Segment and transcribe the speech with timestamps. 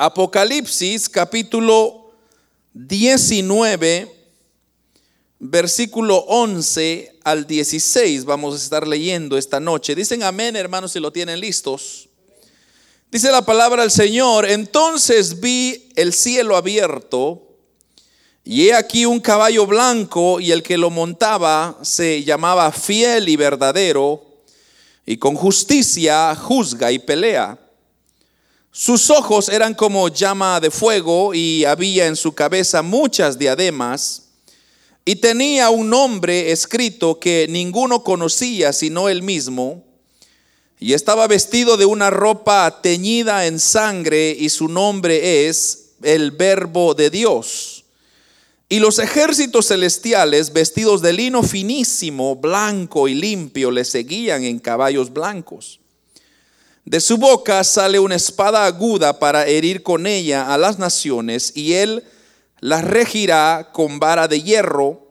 [0.00, 2.12] Apocalipsis capítulo
[2.72, 4.08] 19,
[5.40, 8.24] versículo 11 al 16.
[8.24, 9.96] Vamos a estar leyendo esta noche.
[9.96, 12.08] Dicen amén, hermanos, si lo tienen listos.
[13.10, 17.56] Dice la palabra del Señor, entonces vi el cielo abierto
[18.44, 23.34] y he aquí un caballo blanco y el que lo montaba se llamaba fiel y
[23.34, 24.24] verdadero
[25.04, 27.58] y con justicia juzga y pelea.
[28.80, 34.28] Sus ojos eran como llama de fuego y había en su cabeza muchas diademas
[35.04, 39.82] y tenía un nombre escrito que ninguno conocía sino él mismo
[40.78, 46.94] y estaba vestido de una ropa teñida en sangre y su nombre es el verbo
[46.94, 47.84] de Dios.
[48.68, 55.12] Y los ejércitos celestiales vestidos de lino finísimo, blanco y limpio le seguían en caballos
[55.12, 55.80] blancos.
[56.88, 61.74] De su boca sale una espada aguda para herir con ella a las naciones, y
[61.74, 62.02] él
[62.60, 65.06] las regirá con vara de hierro,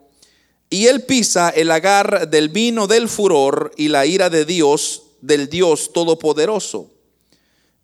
[0.71, 5.49] y él pisa el agar del vino del furor y la ira de Dios, del
[5.49, 6.89] Dios Todopoderoso.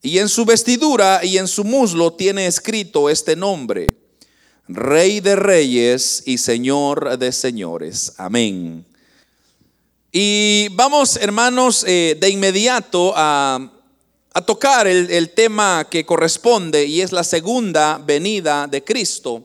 [0.01, 3.95] Y en su vestidura y en su muslo tiene escrito este nombre,
[4.67, 8.13] Rey de Reyes y Señor de Señores.
[8.17, 8.87] Amén.
[10.11, 13.72] Y vamos, hermanos, eh, de inmediato a
[14.33, 19.43] a tocar el, tema que corresponde y es la segunda venida de Cristo.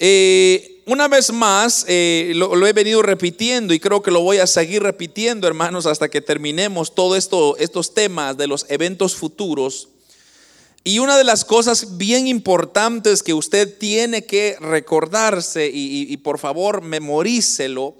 [0.00, 4.46] Eh, una vez más, eh, lo, he venido repitiendo y creo que lo voy a
[4.48, 9.88] seguir repitiendo, hermanos, hasta que terminemos todos esto, estos temas de los eventos futuros.
[10.82, 16.38] Y una de las cosas bien importantes que usted tiene que recordarse y, y por
[16.38, 17.94] favor memorícelo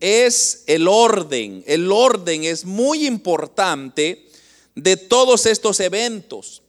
[0.00, 1.62] es el orden.
[1.66, 4.27] El orden es muy importante
[4.82, 6.62] de todos estos eventos.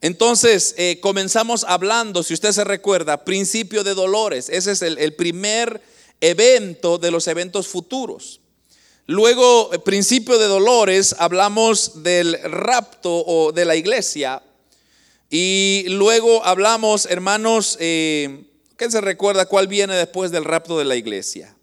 [0.00, 4.48] Entonces, eh, comenzamos hablando, si usted se recuerda, principio de dolores.
[4.48, 5.80] Ese es el, primer
[6.20, 8.40] evento de los eventos futuros.
[9.06, 14.42] Luego, eh, principio de dolores, hablamos del rapto o de la iglesia.
[15.30, 18.44] Y luego hablamos, hermanos, eh,
[18.76, 21.54] ¿qué se recuerda cuál viene después del rapto de la iglesia?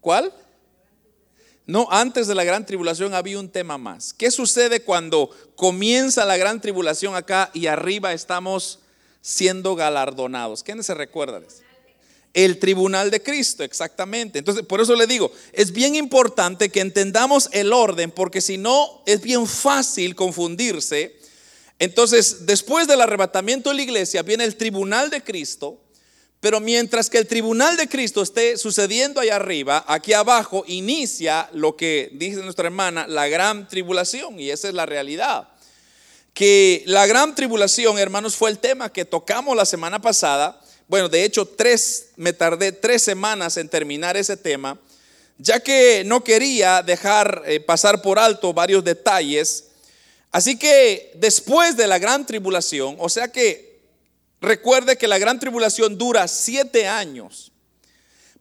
[0.00, 0.32] ¿Cuál?
[1.66, 4.12] No, antes de la gran tribulación había un tema más.
[4.12, 8.78] ¿Qué sucede cuando comienza la gran tribulación acá y arriba estamos
[9.20, 10.62] siendo galardonados?
[10.62, 11.62] ¿Quién se recuerda de eso?
[12.32, 14.38] El tribunal de Cristo, exactamente.
[14.38, 19.02] Entonces, por eso le digo, es bien importante que entendamos el orden, porque si no,
[19.06, 21.16] es bien fácil confundirse.
[21.80, 25.80] Entonces, después del arrebatamiento de la iglesia, viene el tribunal de Cristo
[26.46, 31.74] pero mientras que el tribunal de Cristo esté sucediendo allá arriba, aquí abajo inicia lo
[31.74, 34.38] que dice nuestra hermana, la gran tribulación.
[34.38, 35.48] Y esa es la realidad.
[36.34, 40.60] Que la gran tribulación, hermanos, fue el tema que tocamos la semana pasada.
[40.86, 44.78] Bueno, de hecho, tres, me tardé tres semanas en terminar ese tema,
[45.38, 49.64] ya que no quería dejar eh, pasar por alto varios detalles.
[50.30, 53.65] Así que después de la gran tribulación, o sea que
[54.46, 57.50] Recuerde que la gran tribulación dura siete años.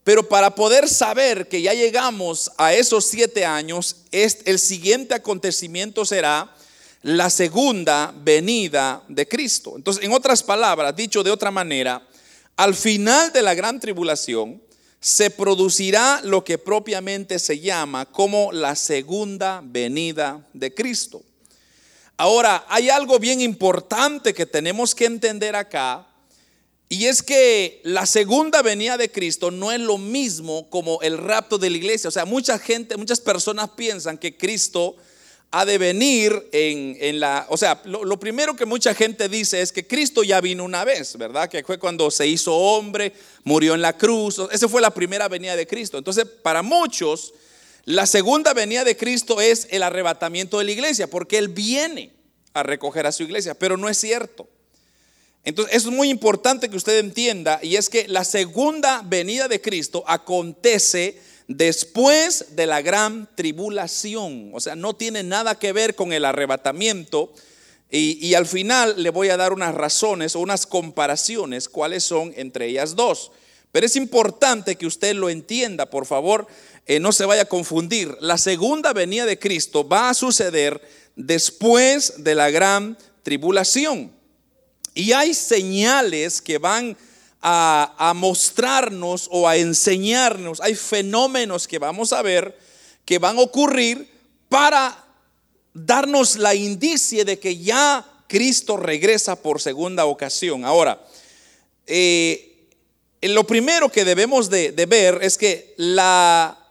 [0.03, 6.55] Pero para poder saber que ya llegamos a esos siete años, el siguiente acontecimiento será
[7.01, 9.73] la segunda venida de Cristo.
[9.75, 12.07] Entonces, en otras palabras, dicho de otra manera,
[12.55, 14.61] al final de la gran tribulación
[14.99, 21.23] se producirá lo que propiamente se llama como la segunda venida de Cristo.
[22.17, 26.07] Ahora, hay algo bien importante que tenemos que entender acá,
[26.87, 31.57] y es que la segunda venida de Cristo no es lo mismo como el rapto
[31.57, 32.07] de la iglesia.
[32.07, 34.95] O sea, mucha gente, muchas personas piensan que Cristo
[35.49, 37.47] ha de venir en, la...
[37.49, 40.85] O sea, lo, lo, primero que mucha gente dice es que Cristo ya vino una
[40.85, 41.49] vez, ¿verdad?
[41.49, 44.39] Que fue cuando se hizo hombre, murió en la cruz.
[44.51, 45.97] Esa fue la primera venida de Cristo.
[45.97, 47.33] Entonces, para muchos
[47.85, 52.11] la segunda venida de Cristo es el arrebatamiento de la iglesia, porque Él viene
[52.53, 54.49] a recoger a su iglesia, pero no es cierto.
[55.43, 60.03] Entonces, es muy importante que usted entienda, y es que la segunda venida de Cristo
[60.07, 64.49] acontece después de la gran tribulación.
[64.53, 67.31] O sea, no tiene nada que ver con el arrebatamiento.
[67.91, 72.67] Y, al final le voy a dar unas razones o unas comparaciones, cuáles son entre
[72.67, 73.31] ellas dos.
[73.71, 76.47] Pero es importante que usted lo entienda, por favor,
[76.85, 78.15] eh, no se vaya a confundir.
[78.21, 80.81] La segunda venida de Cristo va a suceder
[81.15, 84.11] después de la gran tribulación.
[84.93, 86.95] Y hay señales que van
[87.41, 92.57] a, mostrarnos o a enseñarnos, hay fenómenos que vamos a ver
[93.05, 94.09] que van a ocurrir
[94.49, 95.05] para
[95.71, 100.65] darnos la indicie de que ya Cristo regresa por segunda ocasión.
[100.65, 101.05] Ahora,
[101.85, 102.67] eh,
[103.21, 105.75] lo primero que debemos de, ver es que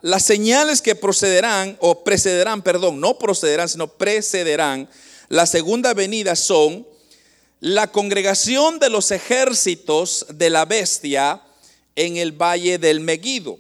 [0.04, 4.86] las señales que procederán, o precederán, perdón, no procederán, sino precederán
[5.30, 6.86] la segunda venida son
[7.60, 11.40] la congregación de los ejércitos de la bestia
[11.96, 13.58] en el valle del Megido.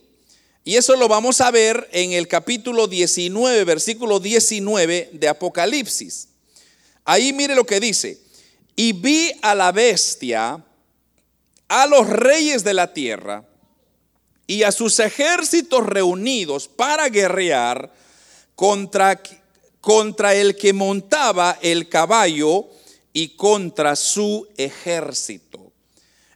[0.64, 6.28] Y eso lo vamos a ver en el capítulo 19, versículo 19 de Apocalipsis.
[7.06, 8.18] Ahí mire lo que dice.
[8.76, 10.62] Y vi a la bestia
[11.68, 13.46] a los reyes de la tierra
[14.46, 17.92] y a sus ejércitos reunidos para guerrear
[18.54, 19.22] contra,
[19.80, 22.68] contra el que montaba el caballo
[23.12, 25.72] y contra su ejército.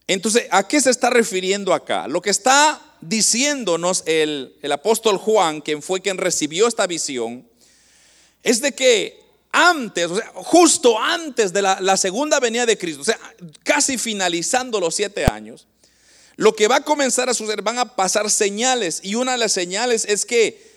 [0.07, 2.09] Entonces, ¿a qué se está refiriendo acá?
[2.09, 7.47] Lo que está diciéndonos el, el apóstol Juan, quien fue quien recibió esta visión,
[8.43, 13.19] es de que antes, justo antes de la, segunda venida de Cristo, o sea,
[13.63, 15.67] casi finalizando los siete años,
[16.39, 19.51] lo que va a comenzar a suceder, van a pasar señales y una de las
[19.51, 20.69] señales es que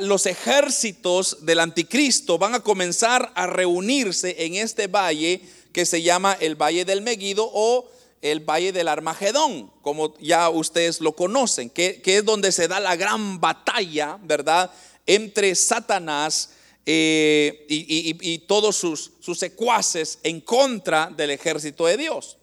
[0.00, 5.42] los ejércitos del anticristo van a comenzar a reunirse en este valle
[5.74, 7.86] que se llama el Valle del Megido o
[8.22, 12.80] el Valle del Armagedón, como ya ustedes lo conocen, que, que es donde se da
[12.80, 14.70] la gran batalla, ¿verdad?,
[15.04, 16.52] entre Satanás
[16.86, 22.38] eh, y, todos sus, sus secuaces en contra del ejército de Dios.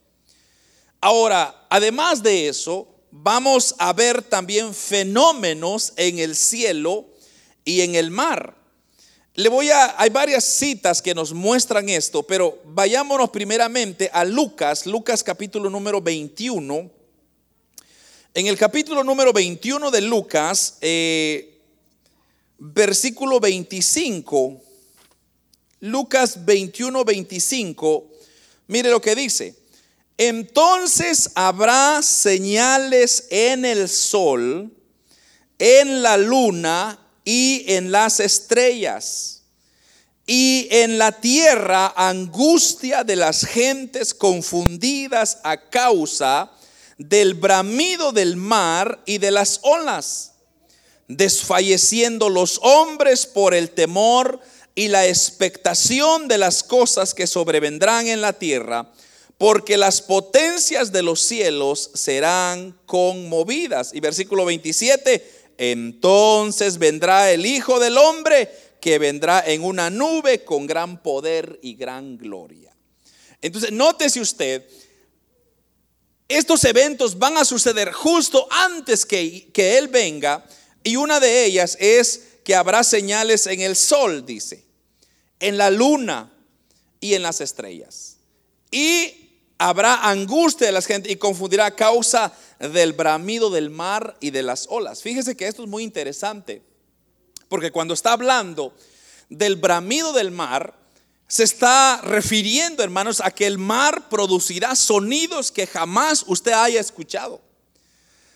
[1.01, 7.05] Ahora, además de eso, vamos a ver también fenómenos en el cielo
[7.63, 8.55] y en el mar.
[9.35, 14.85] Le voy a, hay varias citas que nos muestran esto, pero vayámonos primeramente a Lucas,
[14.85, 16.91] Lucas capítulo número 21.
[18.33, 21.61] En el capítulo número 21 de Lucas, eh,
[22.57, 24.61] versículo 25,
[25.79, 28.07] Lucas 21, 25,
[28.67, 29.58] mire lo que dice.
[30.19, 34.69] Entonces habrá señales en el sol,
[35.57, 39.43] en la luna y en las estrellas.
[40.27, 46.51] Y en la tierra angustia de las gentes confundidas a causa
[46.97, 50.33] del bramido del mar y de las olas
[51.09, 54.39] desfalleciendo los hombres por el temor
[54.75, 58.91] y la expectación de las cosas que sobrevendrán en la tierra,
[59.39, 63.93] porque las potencias de los cielos serán conmovidas.
[63.93, 68.51] Y versículo 27, entonces vendrá el Hijo del Hombre
[68.81, 72.75] que vendrá en una nube con gran poder y gran gloria.
[73.41, 74.65] Entonces, nótese usted,
[76.27, 80.45] estos eventos van a suceder justo antes que, que Él venga
[80.83, 84.65] y una de ellas es que habrá señales en el sol, dice,
[85.39, 86.29] en la luna
[86.99, 88.17] y en las estrellas.
[88.69, 89.28] Y
[89.59, 94.41] habrá angustia de la gente y confundirá a causa del bramido del mar y de
[94.41, 95.03] las olas.
[95.03, 96.63] Fíjese que esto es muy interesante,
[97.49, 98.73] porque cuando está hablando
[99.29, 100.73] del bramido del mar,
[101.27, 107.41] se está refiriendo, hermanos, a que el mar producirá sonidos que jamás usted haya escuchado.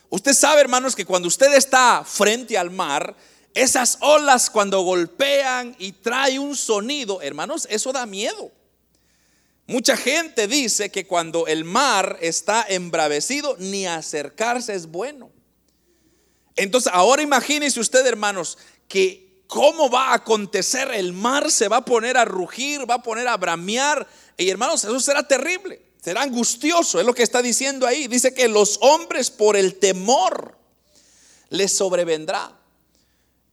[0.09, 3.15] Usted sabe, hermanos, que cuando usted está frente al mar,
[3.55, 8.51] esas olas cuando golpean y trae un sonido, hermanos, eso da miedo.
[9.65, 15.31] Mucha gente dice que cuando el mar está embravecido, ni acercarse es bueno.
[16.55, 21.85] Entonces, ahora imagínese usted, hermanos, que cómo va a acontecer, el mar se va a
[21.85, 26.99] poner a rugir, va a poner a bramear, y hermanos, eso será terrible será angustioso,
[26.99, 28.07] es lo que está diciendo ahí.
[28.07, 30.57] Dice que los hombres por el temor
[31.49, 32.59] les sobrevendrá.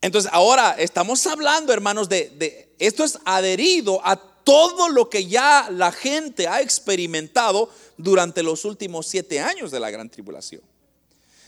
[0.00, 5.68] Entonces ahora estamos hablando, hermanos, de, de, esto es adherido a todo lo que ya
[5.70, 10.62] la gente ha experimentado durante los últimos siete años de la gran tribulación.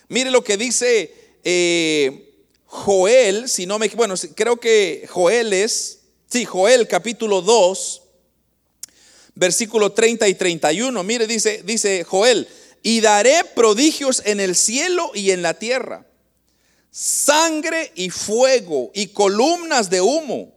[0.08, 2.32] Mire lo que dice eh,
[2.66, 8.02] Joel, si no me bueno, creo que Joel es, sí, Joel capítulo 2,
[9.34, 11.02] versículo 30 y 31.
[11.02, 12.48] Mire, dice, dice Joel,
[12.82, 16.06] y daré prodigios en el cielo y en la tierra,
[16.90, 20.52] sangre y fuego y columnas de humo,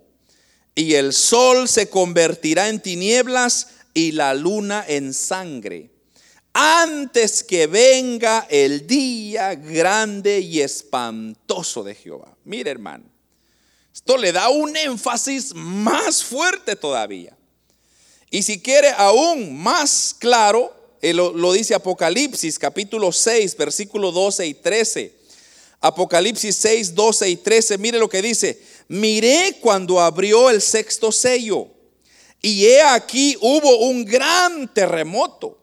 [0.75, 5.89] y el sol se convertirá en tinieblas y la luna en sangre,
[6.53, 12.37] antes que venga el día grande y espantoso de Jehová.
[12.43, 13.05] Mire, hermano,
[13.93, 17.35] esto le da un énfasis más fuerte todavía.
[18.29, 24.53] Y si quiere aún más claro, eh, lo, dice Apocalipsis capítulo 6, versículo 12 y
[24.55, 25.15] 13.
[25.79, 28.61] Apocalipsis 6, 12 y 13, mire lo que dice.
[28.87, 31.67] Miré cuando abrió el sexto sello
[32.41, 35.57] y he aquí hubo un gran terremoto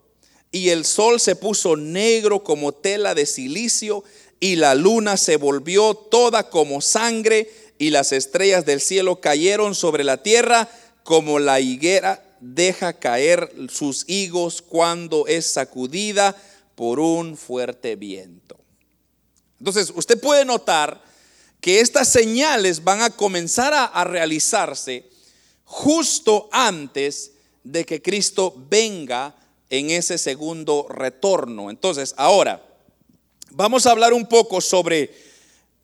[0.51, 4.05] y el sol se puso negro como tela de silicio
[4.41, 10.05] y la luna se volvió toda como sangre y las estrellas del cielo cayeron sobre
[10.05, 10.69] la tierra
[11.05, 16.37] como la higuera deja caer sus higos cuando es sacudida
[16.75, 18.59] por un fuerte viento.
[19.61, 21.01] Entonces, usted puede notar
[21.63, 25.09] que estas señales van a comenzar a, realizarse
[25.65, 27.31] justo antes
[27.63, 29.33] de que Cristo venga
[29.71, 31.71] en ese segundo retorno.
[31.71, 32.61] Entonces, ahora,
[33.53, 35.15] vamos a hablar un poco sobre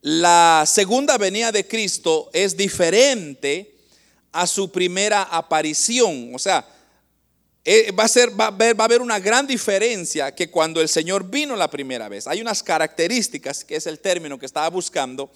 [0.00, 3.76] la segunda venida de Cristo es diferente
[4.32, 6.34] a su primera aparición.
[6.34, 6.66] O sea,
[7.64, 10.80] eh, va a, ser, va, a haber, va a haber una gran diferencia que cuando
[10.80, 12.26] el Señor vino la primera vez.
[12.26, 15.30] Hay unas características, que es el término que estaba buscando.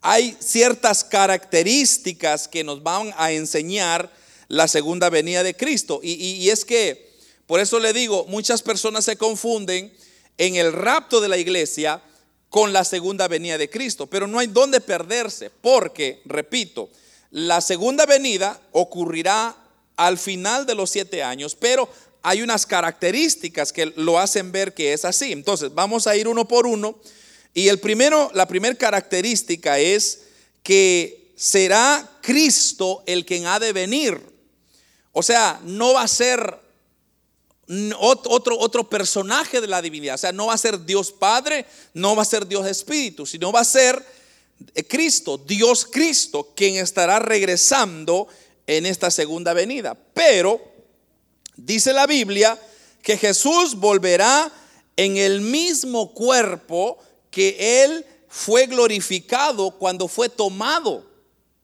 [0.00, 4.10] Hay ciertas características que nos van a enseñar
[4.48, 6.00] la segunda venida de Cristo.
[6.02, 7.10] Y, es que,
[7.46, 9.92] por eso le digo, muchas personas se confunden
[10.38, 12.02] en el rapto de la iglesia
[12.48, 14.06] con la segunda venida de Cristo.
[14.06, 16.88] Pero no hay dónde perderse, porque, repito,
[17.30, 19.54] la segunda venida ocurrirá
[19.96, 21.88] al final de los siete años, pero
[22.22, 25.32] hay unas características que lo hacen ver que es así.
[25.32, 26.98] Entonces, vamos a ir uno por uno.
[27.54, 30.20] Y el primero, la primera característica es
[30.62, 34.20] que será Cristo el quien ha de venir.
[35.12, 36.60] O sea, no va a ser
[37.98, 40.14] otro, otro personaje de la divinidad.
[40.14, 43.52] O sea, no va a ser Dios Padre, no va a ser Dios Espíritu, sino
[43.52, 44.04] va a ser
[44.88, 48.28] Cristo, Dios Cristo, quien estará regresando
[48.66, 49.96] en esta segunda venida.
[50.14, 50.60] Pero
[51.56, 52.58] dice la Biblia
[53.02, 54.52] que Jesús volverá
[54.96, 56.98] en el mismo cuerpo
[57.30, 61.04] que Él fue glorificado cuando fue tomado.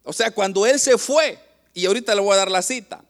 [0.02, 1.38] O sea, cuando Él se fue.
[1.72, 3.04] Y ahorita le voy a dar la cita.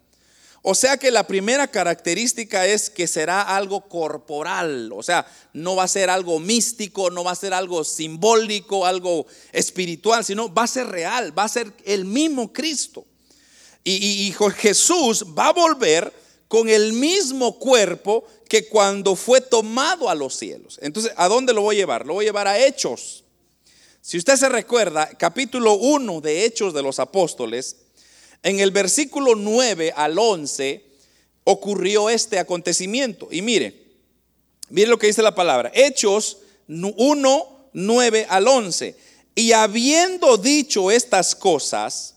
[0.66, 5.82] O sea que la primera característica es que será algo corporal, o sea, no va
[5.82, 10.66] a ser algo místico, no va a ser algo simbólico, algo espiritual, sino va a
[10.66, 13.04] ser real, va a ser el mismo Cristo.
[13.84, 16.10] Y, Jesús va a volver
[16.48, 20.78] con el mismo cuerpo que cuando fue tomado a los cielos.
[20.80, 22.06] Entonces, ¿a dónde lo voy a llevar?
[22.06, 23.24] Lo voy a llevar a Hechos.
[24.00, 27.78] Si usted se recuerda, capítulo 1 de Hechos de los Apóstoles,
[28.44, 30.84] en el versículo 9 al 11
[31.42, 33.26] ocurrió este acontecimiento.
[33.32, 33.88] Y mire,
[34.68, 35.72] mire lo que dice la palabra.
[35.74, 36.36] Hechos
[36.68, 38.96] 1, 9 al 11.
[39.34, 42.14] Y habiendo dicho estas cosas,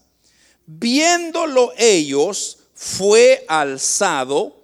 [0.67, 4.57] Viéndolo ellos, fue alzado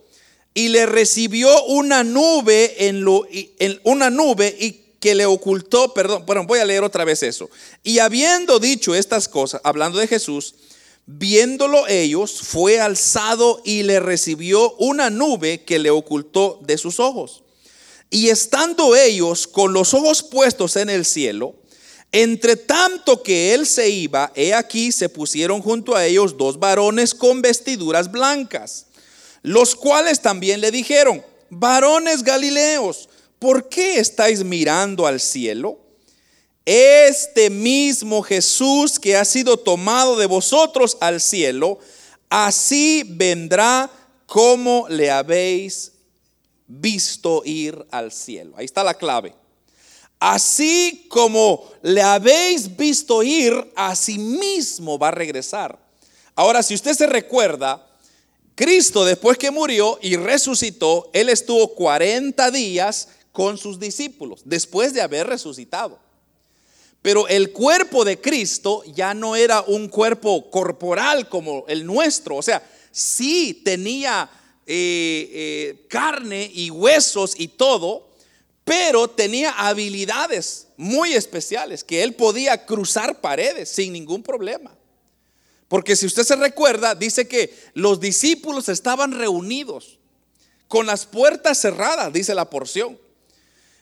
[0.54, 6.24] y le recibió una nube en, lo, en una nube y que le ocultó, perdón,
[6.26, 7.50] bueno, voy a leer otra vez eso.
[7.84, 10.56] Y habiendo dicho estas cosas, hablando de Jesús,
[11.06, 17.44] viéndolo ellos, fue alzado y le recibió una nube que le ocultó de sus ojos.
[18.10, 21.56] Y estando ellos con los ojos puestos en el cielo,
[22.14, 27.16] entre tanto que él se iba, he aquí se pusieron junto a ellos dos varones
[27.16, 28.86] con vestiduras blancas,
[29.44, 33.08] los cuales también le dijeron, varones galileos,
[33.38, 35.80] ¿por qué estáis mirando al cielo?
[36.66, 41.78] Este mismo Jesús que ha sido tomado de vosotros al cielo,
[42.30, 43.92] así vendrá
[44.26, 45.92] como le habéis
[46.66, 48.56] visto ir al cielo.
[48.58, 49.36] Ahí está la clave
[50.24, 55.78] así como le habéis visto ir, así mismo va a regresar.
[56.34, 57.86] Ahora, si usted se recuerda,
[58.56, 65.02] Cristo después que murió y resucitó, él estuvo 40 días con sus discípulos, después de
[65.02, 66.00] haber resucitado.
[67.02, 72.42] Pero el cuerpo de Cristo ya no era un cuerpo corporal como el nuestro, o
[72.42, 74.30] sea, sí tenía
[74.66, 78.08] eh, eh, carne y huesos y todo,
[78.64, 84.72] pero tenía habilidades muy especiales, que él podía cruzar paredes sin ningún problema.
[85.74, 89.98] Porque si usted se recuerda, dice que los discípulos estaban reunidos
[90.68, 92.96] con las puertas cerradas, dice la porción.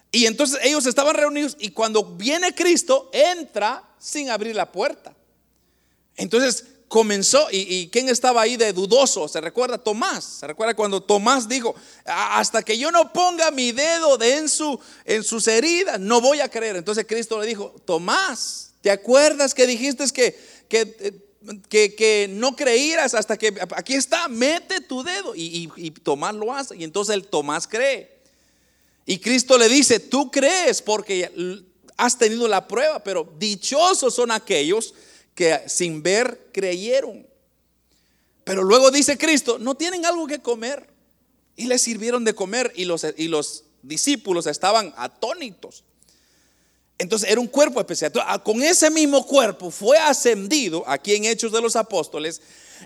[0.09, 5.13] Y entonces ellos estaban reunidos y cuando viene Cristo, entra sin abrir la puerta.
[6.15, 11.49] Entonces comenzó, y, quién estaba ahí de dudoso, se recuerda Tomás, se recuerda cuando Tomás
[11.49, 16.21] dijo, hasta que yo no ponga mi dedo de en, su, en sus heridas, no
[16.21, 16.77] voy a creer.
[16.77, 21.30] Entonces Cristo le dijo, Tomás, ¿te acuerdas que dijiste que, que,
[21.69, 25.35] que, que no creíras hasta que, aquí está, mete tu dedo?
[25.35, 28.21] Y, y Tomás lo hace, y entonces el Tomás cree.
[29.05, 31.31] Y Cristo le dice, tú crees porque
[31.97, 34.93] has tenido la prueba, pero dichosos son aquellos
[35.35, 37.27] que sin ver creyeron.
[38.43, 40.89] Pero luego dice Cristo, no tienen algo que comer.
[41.55, 45.83] Y les sirvieron de comer y los, y los discípulos estaban atónitos.
[47.01, 48.11] Entonces era un cuerpo especial.
[48.43, 52.41] con ese mismo cuerpo fue ascendido aquí en Hechos de los Apóstoles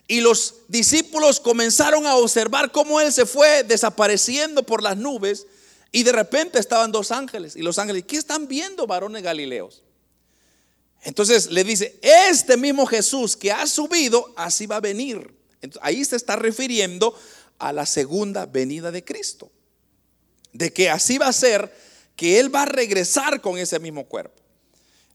[0.07, 5.47] y los discípulos comenzaron a observar cómo él se fue desapareciendo por las nubes
[5.91, 9.83] y de repente estaban dos ángeles y los ángeles, ¿qué están viendo varones galileos?
[11.03, 15.29] Entonces le dice, este mismo Jesús que ha subido, así va a venir.
[15.81, 17.13] ahí se está refiriendo
[17.59, 19.51] a la segunda venida de Cristo.
[20.53, 21.69] De que así va a ser
[22.15, 24.41] que Él va a regresar con ese mismo cuerpo.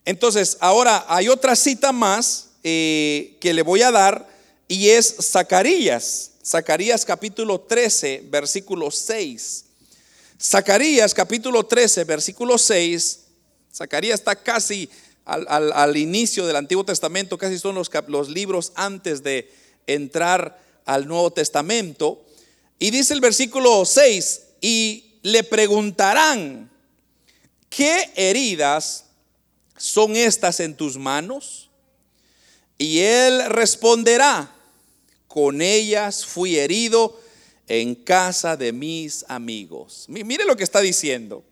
[0.05, 4.29] Entonces, ahora hay otra cita más eh, que le voy a dar
[4.69, 6.33] y es Zacarías.
[6.45, 9.65] Zacarías capítulo 13, versículo 6.
[10.41, 13.21] Zacarías capítulo 13, versículo 6.
[13.75, 14.89] Zacarías está casi
[15.25, 19.53] al, inicio del Antiguo Testamento, casi son los, los libros antes de
[19.87, 22.25] entrar al Nuevo Testamento.
[22.79, 26.70] Y dice el versículo 6, y le preguntarán,
[27.71, 29.07] ¿qué heridas
[29.79, 31.71] son estas en tus manos?
[32.77, 34.55] Y él responderá,
[35.27, 37.19] con ellas fui herido
[37.67, 40.05] en casa de mis amigos.
[40.09, 41.45] Mire lo que está diciendo.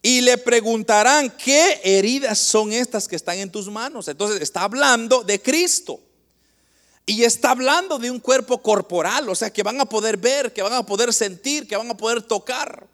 [0.00, 4.08] Y le preguntarán, ¿qué heridas son estas que están en tus manos?
[4.08, 6.00] Entonces está hablando de Cristo.
[7.04, 10.62] Y está hablando de un cuerpo corporal, o sea, que van a poder ver, que
[10.62, 12.86] van a poder sentir, que van a poder tocar.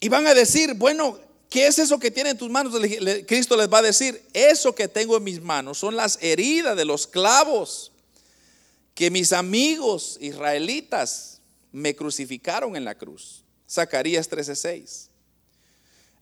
[0.00, 2.74] Y van a decir, bueno, ¿qué es eso que tiene en tus manos?
[3.26, 6.84] Cristo les va a decir, eso que tengo en mis manos son las heridas de
[6.84, 7.92] los clavos
[8.94, 11.40] que mis amigos israelitas
[11.70, 13.44] me crucificaron en la cruz.
[13.70, 15.08] Zacarías 13:6.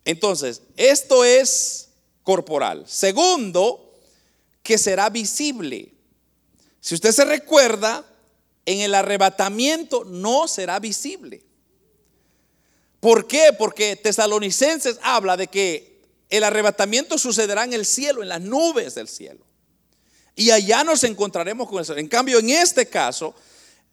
[0.04, 1.88] Entonces, esto es
[2.22, 2.84] corporal.
[2.86, 3.94] Segundo,
[4.62, 5.92] que será visible.
[6.80, 8.04] Si usted se recuerda,
[8.66, 11.42] en el arrebatamiento no será visible.
[13.06, 13.52] ¿Por qué?
[13.56, 19.06] Porque Tesalonicenses habla de que el arrebatamiento sucederá en el cielo, en las nubes del
[19.06, 19.46] cielo.
[20.34, 21.96] Y allá nos encontraremos con eso.
[21.96, 23.32] En cambio, en este caso,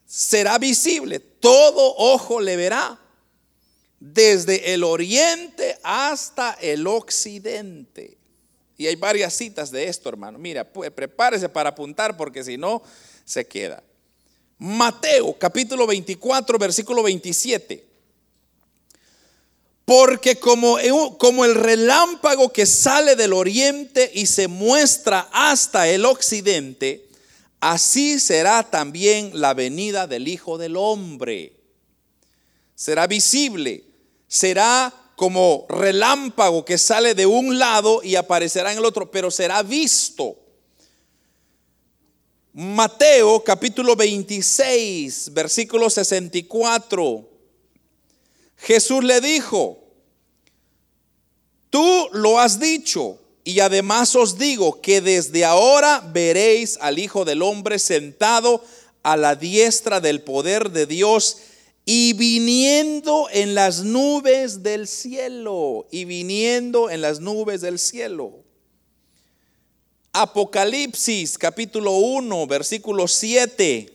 [0.07, 1.19] será visible.
[1.19, 2.99] Todo ojo le verá
[3.99, 8.17] desde el oriente hasta el occidente.
[8.79, 10.39] Y hay varias citas de esto, hermano.
[10.39, 12.81] Mira, prepárese para apuntar porque si no,
[13.25, 13.83] se queda.
[14.57, 17.92] Mateo capítulo 24, versículo 27.
[19.85, 20.77] Porque como,
[21.17, 27.07] como el relámpago que sale del oriente y se muestra hasta el occidente,
[27.59, 31.53] así será también la venida del Hijo del Hombre.
[32.75, 33.83] Será visible
[34.33, 39.61] será como relámpago que sale de un lado y aparecerá en el otro, pero será
[39.61, 40.35] visto.
[42.51, 47.29] Mateo capítulo 26, versículo 64.
[48.57, 49.83] Jesús le dijo,
[51.69, 57.41] tú lo has dicho y además os digo que desde ahora veréis al Hijo del
[57.41, 58.63] Hombre sentado
[59.03, 61.37] a la diestra del poder de Dios
[61.85, 68.43] y viniendo en las nubes del cielo, y viniendo en las nubes del cielo.
[70.13, 73.92] Apocalipsis capítulo 1, versículo 7.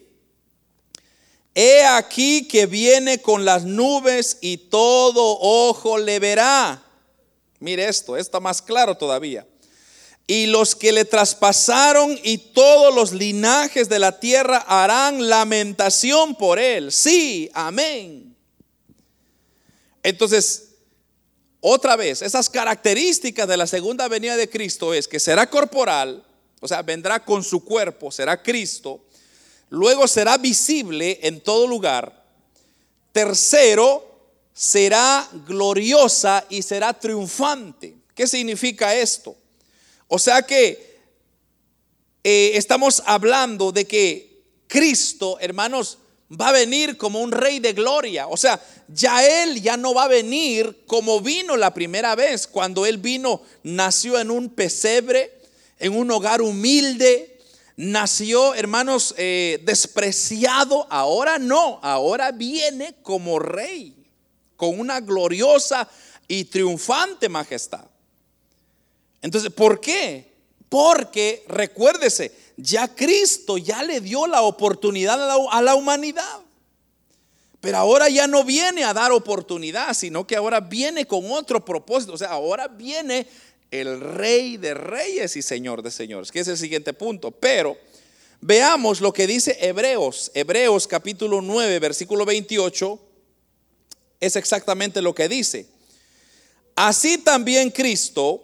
[1.60, 6.80] He aquí que viene con las nubes y todo ojo le verá.
[7.58, 9.44] Mire esto, está más claro todavía
[10.30, 16.58] y los que le traspasaron y todos los linajes de la tierra harán lamentación por
[16.58, 16.92] él.
[16.92, 18.36] Sí, amén.
[20.02, 20.74] Entonces,
[21.60, 26.22] otra vez, esas características de la segunda venida de Cristo es que será corporal,
[26.60, 29.07] o sea, vendrá con su cuerpo, será Cristo.
[29.70, 32.24] Luego será visible en todo lugar.
[33.12, 34.04] Tercero,
[34.52, 37.96] será gloriosa y será triunfante.
[38.14, 39.36] ¿Qué significa esto?
[40.08, 40.98] O sea que
[42.24, 45.98] eh, estamos hablando de que Cristo, hermanos,
[46.30, 48.26] va a venir como un rey de gloria.
[48.28, 52.46] O sea, ya Él ya no va a venir como vino la primera vez.
[52.46, 55.32] Cuando Él vino, nació en un pesebre,
[55.78, 57.37] en un hogar humilde.
[57.78, 60.88] Nació, hermanos, eh, despreciado.
[60.90, 63.94] Ahora no, ahora viene como rey,
[64.56, 65.88] con una gloriosa
[66.26, 67.84] y triunfante majestad.
[69.22, 70.34] Entonces, ¿por qué?
[70.68, 76.40] Porque recuérdese, ya Cristo ya le dio la oportunidad a la, humanidad.
[77.60, 82.14] Pero ahora ya no viene a dar oportunidad, sino que ahora viene con otro propósito.
[82.14, 83.28] O sea, ahora viene
[83.70, 87.30] el rey de reyes y señor de señores, que es el siguiente punto.
[87.30, 87.76] Pero
[88.40, 92.98] veamos lo que dice Hebreos, Hebreos capítulo 9, versículo 28,
[94.20, 95.66] es exactamente lo que dice.
[96.74, 98.42] Así también Cristo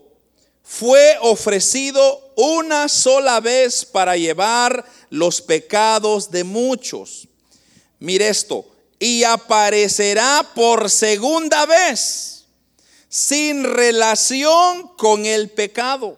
[0.62, 7.28] fue ofrecido una sola vez para llevar los pecados de muchos.
[8.00, 8.66] Mire esto,
[8.98, 12.33] y aparecerá por segunda vez
[13.14, 16.16] sin relación con el pecado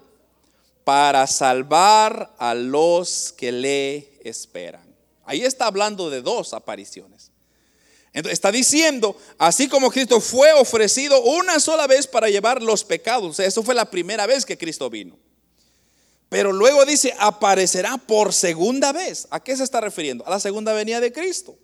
[0.82, 4.96] para salvar a los que le esperan.
[5.26, 7.30] Ahí está hablando de dos apariciones.
[8.14, 13.28] Entonces está diciendo, así como Cristo fue ofrecido una sola vez para llevar los pecados,
[13.28, 15.18] o sea, eso fue la primera vez que Cristo vino.
[16.30, 19.28] Pero luego dice, aparecerá por segunda vez.
[19.28, 20.26] ¿A qué se está refiriendo?
[20.26, 21.58] A la segunda venida de Cristo.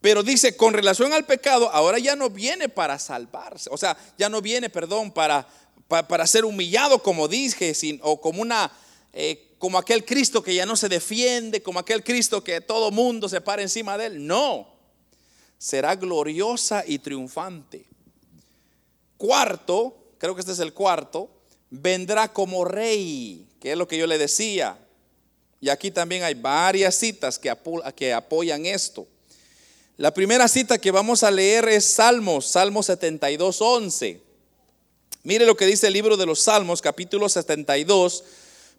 [0.00, 3.68] Pero dice, con relación al pecado, ahora ya no viene para salvarse.
[3.70, 5.46] O sea, ya no viene, perdón, para,
[5.88, 8.70] para, ser humillado, como dije, o como una...
[9.12, 13.28] Eh, como aquel Cristo que ya no se defiende, como aquel Cristo que todo mundo
[13.28, 14.26] se para encima de él.
[14.26, 14.66] No,
[15.58, 17.84] será gloriosa y triunfante.
[19.18, 21.28] Cuarto, creo que este es el cuarto,
[21.68, 24.78] vendrá como rey, que es lo que yo le decía.
[25.60, 27.50] Y aquí también hay varias citas que
[28.14, 29.06] apoyan esto.
[30.00, 34.22] La primera cita que vamos a leer es Salmos, Salmos 72, 11.
[35.24, 38.24] Mire lo que dice el libro de los Salmos, capítulo 72,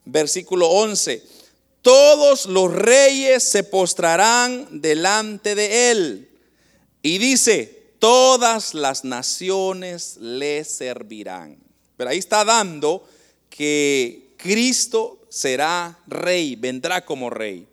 [0.05, 1.23] versículo 11.
[1.83, 6.29] Todos los reyes se postrarán delante de él
[7.03, 11.55] y dice, todas las naciones le servirán.
[11.97, 13.07] Pero ahí está dando
[13.47, 17.67] que Cristo será rey, vendrá como rey.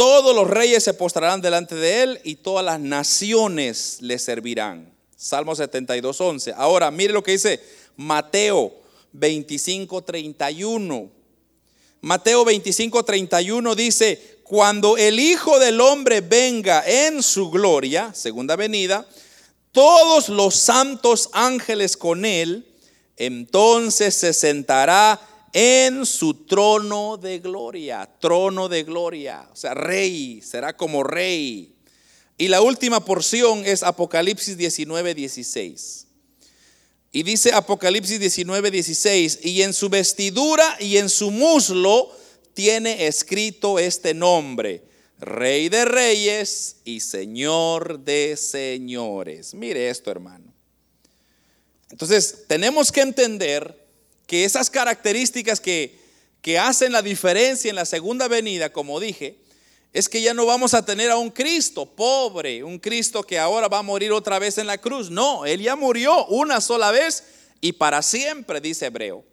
[0.00, 4.90] Todos los reyes se postrarán delante de él y todas las naciones le servirán.
[5.14, 6.54] Salmo 72, 11.
[6.56, 7.60] Ahora, mire lo que dice
[7.98, 8.72] Mateo
[9.12, 11.10] 25, 31.
[12.00, 19.06] Mateo 25, 31 dice, cuando el Hijo del Hombre venga en su gloria, segunda venida,
[19.70, 22.66] todos los santos ángeles con él,
[23.18, 25.20] entonces se sentará
[25.52, 31.74] en su trono de gloria, trono de gloria, o sea, rey, será como rey.
[32.38, 36.06] Y la última porción es Apocalipsis 19, 16.
[37.12, 42.10] Y dice Apocalipsis 19, 16, y en su vestidura y en su muslo
[42.54, 44.84] tiene escrito este nombre,
[45.18, 49.52] Rey de Reyes y Señor de Señores.
[49.54, 50.54] Mire esto, hermano.
[51.90, 53.79] Entonces, tenemos que entender
[54.30, 55.98] que esas características que,
[56.40, 59.40] que hacen la diferencia en la segunda venida, como dije,
[59.92, 63.66] es que ya no vamos a tener a un Cristo pobre, un Cristo que ahora
[63.66, 65.10] va a morir otra vez en la cruz.
[65.10, 67.24] No, Él ya murió una sola vez
[67.60, 69.24] y para siempre, dice Hebreo.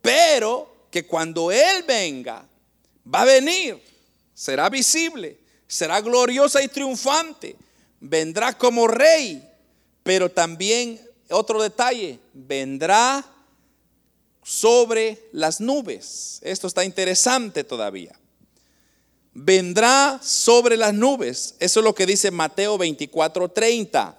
[0.00, 2.44] Pero que cuando Él venga,
[3.06, 3.80] va a venir,
[4.34, 5.38] será visible,
[5.68, 7.54] será gloriosa y triunfante,
[8.00, 9.48] vendrá como rey,
[10.02, 13.28] pero también, otro detalle, vendrá
[14.42, 16.38] sobre las nubes.
[16.42, 18.18] Esto está interesante todavía.
[19.34, 21.54] Vendrá sobre las nubes.
[21.58, 24.16] Eso es lo que dice Mateo 24:30.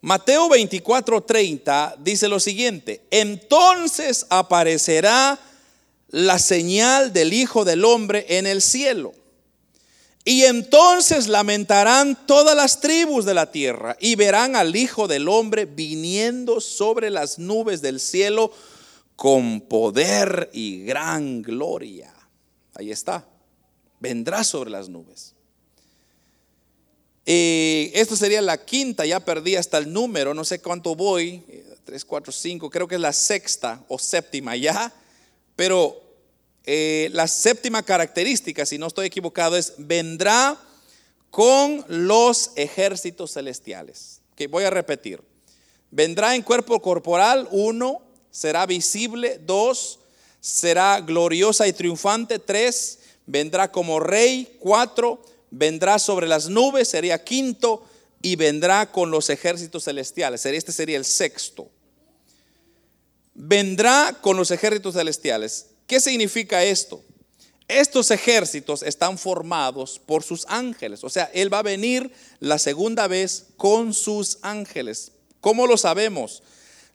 [0.00, 5.38] Mateo 24:30 dice lo siguiente, entonces aparecerá
[6.08, 9.14] la señal del Hijo del Hombre en el cielo.
[10.24, 15.66] Y entonces lamentarán todas las tribus de la tierra y verán al Hijo del Hombre
[15.66, 18.50] viniendo sobre las nubes del cielo
[19.16, 22.12] con poder y gran gloria.
[22.74, 23.26] Ahí está,
[24.00, 25.34] vendrá sobre las nubes.
[27.26, 31.42] Eh, esto sería la quinta, ya perdí hasta el número, no sé cuánto voy,
[31.84, 34.92] 3, 4, 5, creo que es la sexta o séptima ya,
[35.56, 36.03] pero
[36.64, 40.58] eh, la séptima característica, si no estoy equivocado, es vendrá
[41.30, 44.20] con los ejércitos celestiales.
[44.34, 45.20] Que voy a repetir.
[45.90, 50.00] Vendrá en cuerpo corporal, uno, será visible, dos,
[50.40, 57.84] será gloriosa y triunfante, tres, vendrá como rey, cuatro, vendrá sobre las nubes, sería quinto,
[58.24, 60.46] y vendrá con los ejércitos celestiales.
[60.46, 61.68] Este sería el sexto.
[63.34, 65.66] Vendrá con los ejércitos celestiales.
[65.86, 67.02] ¿Qué significa esto?
[67.68, 71.02] Estos ejércitos están formados por sus ángeles.
[71.02, 75.12] O sea, Él va a venir la segunda vez con sus ángeles.
[75.40, 76.42] ¿Cómo lo sabemos?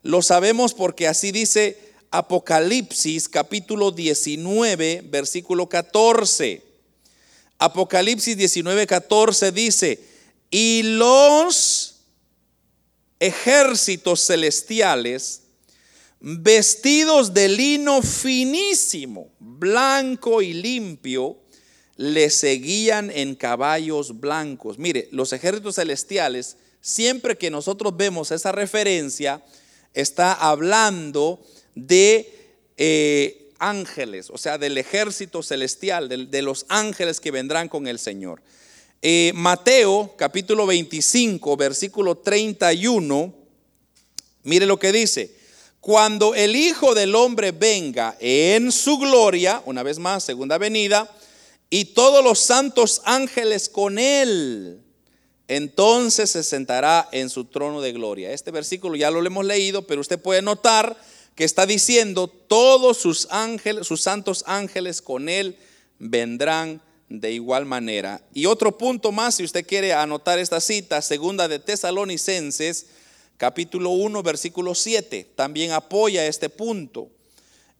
[0.02, 6.62] Lo sabemos porque así dice Apocalipsis capítulo 19, versículo 14.
[7.58, 10.00] Apocalipsis 19, 14 dice,
[10.50, 11.96] y los
[13.20, 15.42] ejércitos celestiales
[16.20, 21.38] vestidos de lino finísimo, blanco y limpio,
[21.96, 24.78] le seguían en caballos blancos.
[24.78, 29.42] Mire, los ejércitos celestiales, siempre que nosotros vemos esa referencia,
[29.92, 31.42] está hablando
[31.74, 32.32] de
[32.76, 38.42] eh, ángeles, o sea, del ejército celestial, de, los ángeles que vendrán con el Señor.
[39.02, 43.34] Eh, Mateo capítulo 25, versículo 31,
[44.44, 45.39] mire lo que dice.
[45.80, 51.10] Cuando el Hijo del Hombre venga en su gloria, una vez más, segunda venida,
[51.70, 54.82] y todos los santos ángeles con él,
[55.48, 58.32] entonces se sentará en su trono de gloria.
[58.32, 61.00] Este versículo ya lo hemos leído, pero usted puede notar
[61.34, 65.56] que está diciendo, todos sus ángeles, sus santos ángeles con él
[65.98, 68.20] vendrán de igual manera.
[68.34, 72.86] Y otro punto más, si usted quiere anotar esta cita, segunda de Tesalonicenses,
[73.40, 77.08] capítulo 1, versículo 7, también apoya este punto.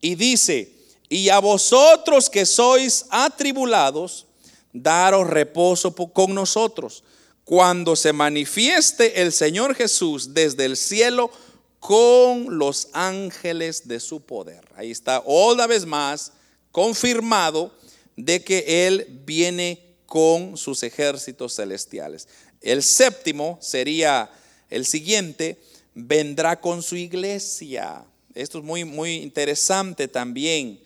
[0.01, 0.73] Y dice,
[1.11, 4.27] y a vosotros que sois atribulados,
[4.73, 7.05] daros reposo con nosotros
[7.45, 11.31] cuando se manifieste el Señor Jesús desde el cielo
[11.79, 14.67] con los ángeles de su poder.
[14.77, 16.33] Ahí está otra vez más
[16.73, 17.71] confirmado
[18.17, 22.29] de que Él viene con sus ejércitos celestiales.
[22.63, 24.31] El séptimo sería
[24.71, 25.59] el siguiente,
[25.95, 28.05] vendrá con su iglesia.
[28.35, 30.81] Esto es muy, muy interesante también.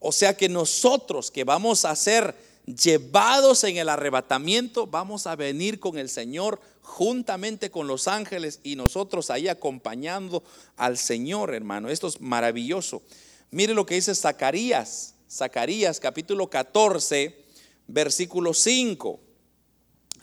[0.00, 2.34] O sea que nosotros que vamos a ser
[2.66, 8.76] llevados en el arrebatamiento, vamos a venir con el Señor juntamente con los ángeles y
[8.76, 10.42] nosotros ahí acompañando
[10.76, 11.88] al Señor, hermano.
[11.88, 13.02] Esto es maravilloso.
[13.50, 17.44] Mire lo que dice Zacarías, Zacarías capítulo 14,
[17.86, 19.20] versículo 5.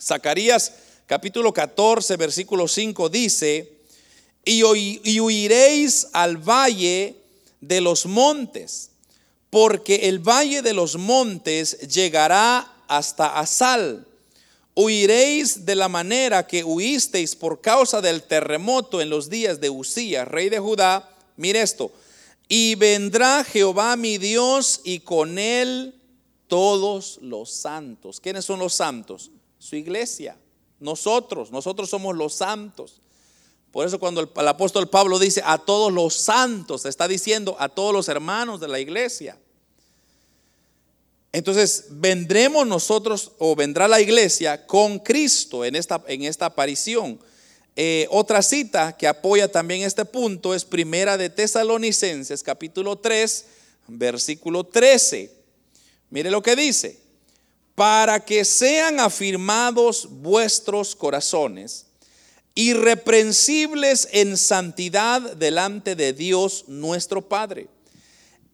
[0.02, 0.74] Zacarías
[1.08, 3.72] capítulo 14, versículo 5 dice,
[4.46, 4.62] y,
[5.20, 7.16] huiréis al valle
[7.60, 8.92] de los montes
[9.50, 14.06] porque el valle de los montes llegará hasta Asal.
[14.76, 20.28] Huiréis de la manera que huisteis por causa del terremoto en los días de Usías,
[20.28, 21.10] rey de Judá.
[21.36, 21.92] Mire esto.
[22.48, 25.96] Y vendrá Jehová mi Dios y con él
[26.48, 28.20] todos los santos.
[28.20, 29.32] ¿Quiénes son los santos?
[29.58, 30.38] Su iglesia.
[30.80, 33.02] Nosotros, nosotros somos los santos.
[33.72, 37.94] Por eso cuando el, apóstol Pablo dice a todos los santos, está diciendo a todos
[37.94, 39.38] los hermanos de la iglesia.
[41.32, 47.20] Entonces vendremos nosotros o vendrá la iglesia con Cristo en esta, en esta aparición.
[47.76, 53.46] Eh, otra cita que apoya también este punto es Primera de Tesalonicenses capítulo 3
[53.88, 55.32] versículo 13.
[56.10, 57.00] Mire lo que dice.
[57.78, 61.86] Para que sean afirmados vuestros corazones
[62.56, 67.68] irreprensibles en santidad delante de Dios nuestro Padre.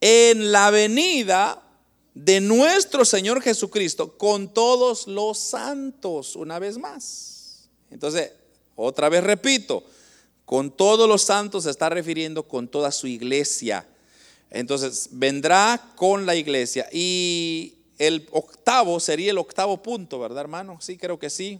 [0.01, 1.63] En la venida
[2.13, 7.69] de nuestro Señor Jesucristo con todos los santos, una vez más.
[7.91, 8.33] Entonces,
[8.75, 9.85] otra vez repito,
[10.43, 13.87] con todos los santos se está refiriendo con toda su iglesia.
[14.49, 16.89] Entonces, vendrá con la iglesia.
[16.91, 20.77] Y el octavo sería el octavo punto, ¿verdad, hermano?
[20.81, 21.59] Sí, creo que sí.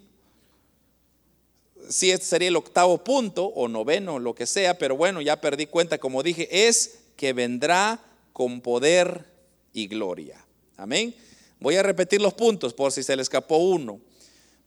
[1.90, 5.66] Sí, este sería el octavo punto o noveno, lo que sea, pero bueno, ya perdí
[5.66, 8.00] cuenta, como dije, es que vendrá
[8.32, 9.26] con poder
[9.74, 10.44] y gloria.
[10.78, 11.16] Amén.
[11.60, 14.00] Voy a repetir los puntos por si se le escapó uno.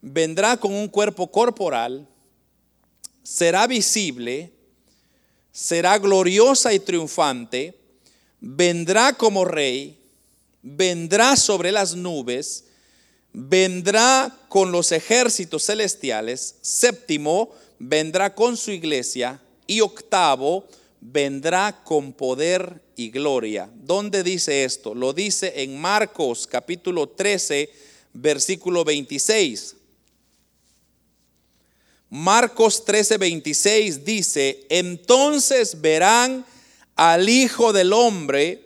[0.00, 2.06] Vendrá con un cuerpo corporal,
[3.22, 4.52] será visible,
[5.50, 7.74] será gloriosa y triunfante,
[8.40, 9.98] vendrá como rey,
[10.68, 12.64] vendrá sobre las nubes,
[13.32, 20.66] vendrá con los ejércitos celestiales, séptimo, vendrá con su iglesia y octavo,
[21.00, 23.70] vendrá con poder y gloria.
[23.74, 24.92] ¿Dónde dice esto?
[24.92, 27.70] Lo dice en Marcos capítulo 13,
[28.12, 29.76] versículo 26.
[32.10, 36.44] Marcos 13, 26 dice, entonces verán
[36.96, 38.65] al Hijo del Hombre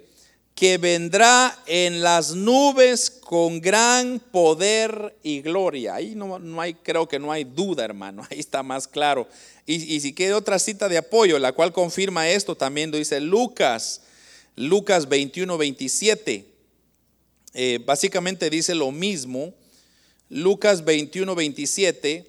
[0.61, 5.95] que vendrá en las nubes con gran poder y gloria.
[5.95, 9.27] Ahí no, no, hay, creo que no hay duda, hermano, ahí está más claro.
[9.65, 14.03] Y, si queda otra cita de apoyo, la cual confirma esto, también lo dice Lucas,
[14.55, 16.45] Lucas 21, 27.
[17.55, 19.55] Eh, básicamente dice lo mismo.
[20.29, 22.27] Lucas 21, 27.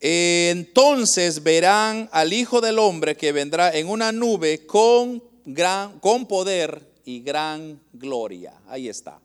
[0.00, 6.86] Entonces verán al Hijo del Hombre que vendrá en una nube con, gran, con poder
[7.04, 8.54] y gran gloria.
[8.68, 9.20] Ahí está.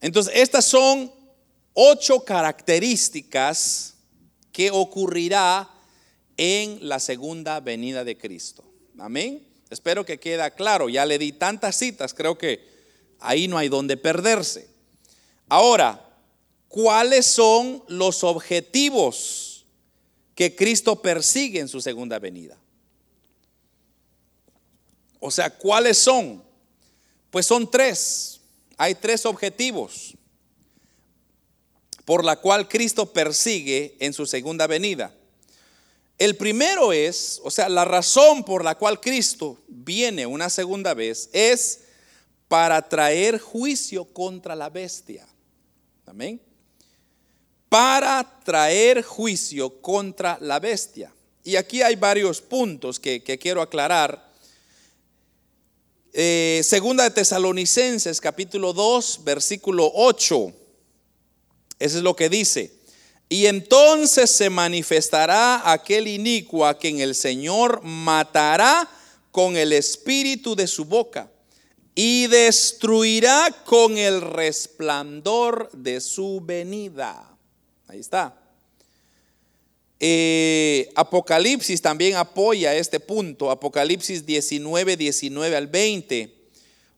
[0.00, 1.12] Entonces, estas son
[1.74, 3.94] ocho características
[4.52, 5.68] que ocurrirá
[6.36, 8.64] en la segunda venida de Cristo.
[8.98, 9.46] Amén.
[9.70, 10.88] Espero que queda claro.
[10.88, 12.64] Ya le di tantas citas, creo que
[13.18, 14.68] ahí no hay donde perderse.
[15.48, 16.13] Ahora,
[16.74, 19.64] ¿cuáles son los objetivos
[20.34, 22.58] que Cristo persigue en su segunda venida?
[25.20, 26.42] O sea, ¿cuáles son?
[27.30, 28.40] Pues son tres.
[28.76, 30.16] Hay tres objetivos
[32.04, 35.14] por la cual Cristo persigue en su segunda venida.
[36.18, 41.30] El primero es, o sea, la razón por la cual Cristo viene una segunda vez
[41.32, 41.82] es
[42.48, 45.24] para traer juicio contra la bestia.
[46.04, 46.40] Amén.
[47.74, 51.12] Para traer juicio contra la bestia.
[51.42, 54.30] Y aquí hay varios puntos que, quiero aclarar.
[56.12, 60.52] Eh, segunda de Tesalonicenses capítulo 2 versículo 8.
[61.80, 62.70] Eso es lo que dice.
[63.28, 68.88] Y entonces se manifestará aquel inicuo a quien el Señor matará
[69.32, 71.28] con el espíritu de su boca
[71.96, 77.33] y destruirá con el resplandor de su venida.
[77.94, 78.34] Ahí está.
[80.00, 83.52] Eh, Apocalipsis también apoya este punto.
[83.52, 86.34] Apocalipsis 19, 19 al 20.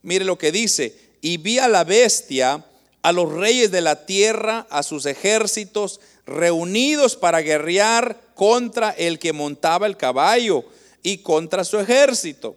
[0.01, 0.97] Mire lo que dice.
[1.21, 2.65] Y vi a la bestia,
[3.03, 9.35] a los reyes de la tierra, a sus ejércitos, reunidos para guerrear contra el que
[9.35, 10.65] montaba el caballo
[11.03, 12.57] y contra su ejército.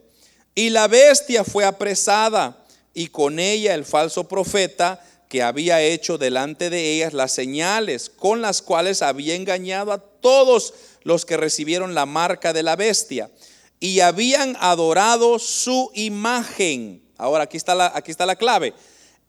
[0.56, 6.72] Y la bestia fue apresada y con ella el falso profeta que había hecho delante
[6.72, 12.08] de ellas las señales con las cuales había engañado a todos los que recibieron la
[12.08, 13.30] marca de la bestia
[13.80, 17.04] y habían adorado su imagen.
[17.16, 18.74] Ahora aquí está la, aquí está la clave.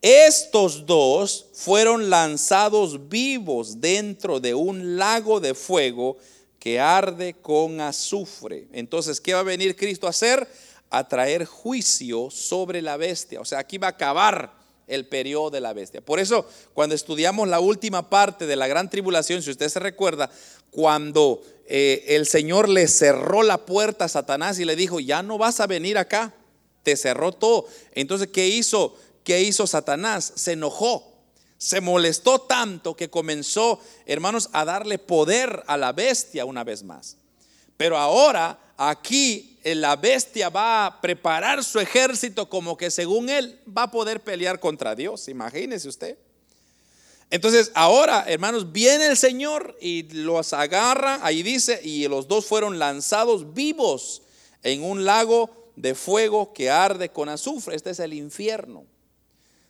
[0.00, 6.16] Estos dos fueron lanzados vivos dentro de un lago de fuego
[6.58, 8.68] que arde con azufre.
[8.72, 10.48] Entonces, ¿qué va a venir Cristo a hacer?
[10.88, 13.40] A traer juicio sobre la bestia.
[13.40, 14.59] O sea, aquí va a acabar
[14.90, 16.00] el periodo de la bestia.
[16.00, 20.30] Por eso, cuando estudiamos la última parte de la gran tribulación, si usted se recuerda,
[20.70, 25.38] cuando eh, el Señor le cerró la puerta a Satanás y le dijo, ya no
[25.38, 26.34] vas a venir acá,
[26.82, 27.66] te cerró todo.
[27.94, 28.96] Entonces, ¿qué hizo?
[29.24, 30.32] ¿qué hizo Satanás?
[30.36, 31.06] Se enojó.
[31.58, 37.18] Se molestó tanto que comenzó, hermanos, a darle poder a la bestia una vez más.
[37.76, 43.84] Pero ahora aquí la bestia va a preparar su ejército como que según él va
[43.84, 45.28] a poder pelear contra Dios.
[45.28, 46.18] Imagínese usted.
[47.30, 52.78] Entonces ahora, hermanos, viene el Señor y los agarra, ahí dice, y los dos fueron
[52.78, 54.22] lanzados vivos
[54.62, 57.76] en un lago de fuego que arde con azufre.
[57.76, 58.84] Este es el infierno.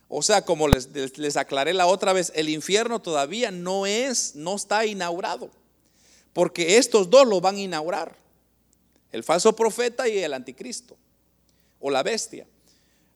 [0.09, 4.55] O sea, como les, les, aclaré la otra vez, el infierno todavía no es, no
[4.55, 5.49] está inaugurado.
[6.33, 8.20] Porque estos dos lo van a inaugurar.
[9.11, 10.97] El falso profeta y el anticristo.
[11.79, 12.47] O la bestia.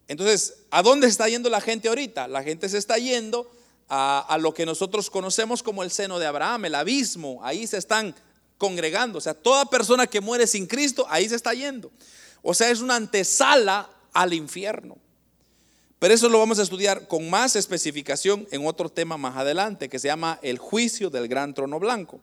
[0.07, 2.27] Entonces, ¿a dónde está yendo la gente ahorita?
[2.27, 3.49] La gente se está yendo
[3.87, 7.39] a, a, lo que nosotros conocemos como el seno de Abraham, el abismo.
[7.43, 8.15] Ahí se están
[8.57, 9.17] congregando.
[9.17, 11.91] O sea, toda persona que muere sin Cristo, ahí se está yendo.
[12.41, 14.97] O sea, es una antesala al infierno.
[15.99, 19.97] Pero eso lo vamos a estudiar con más especificación en otro tema más adelante, que
[19.97, 22.19] se llama el juicio del gran trono blanco.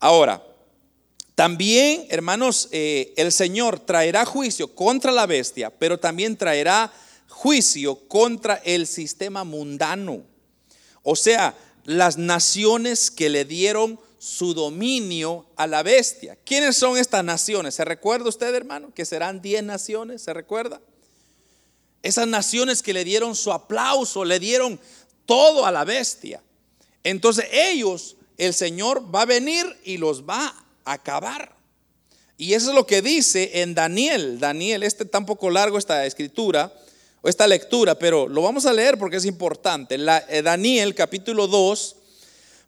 [0.00, 0.42] Ahora,
[1.38, 6.92] también, hermanos, eh, el Señor traerá juicio contra la bestia, pero también traerá
[7.28, 10.24] juicio contra el sistema mundano.
[11.04, 16.36] O sea, las naciones que le dieron su dominio a la bestia.
[16.44, 17.76] ¿Quiénes son estas naciones?
[17.76, 18.92] ¿Se recuerda usted, hermano?
[18.92, 20.80] Que serán diez naciones, ¿se recuerda?
[22.02, 24.80] Esas naciones que le dieron su aplauso, le dieron
[25.24, 26.42] todo a la bestia.
[27.04, 31.54] Entonces ellos, el Señor va a venir y los va acabar.
[32.36, 34.38] Y eso es lo que dice en Daniel.
[34.38, 36.72] Daniel, este tan poco largo esta escritura
[37.20, 39.98] o esta lectura, pero lo vamos a leer porque es importante.
[39.98, 41.96] La, eh, Daniel capítulo 2,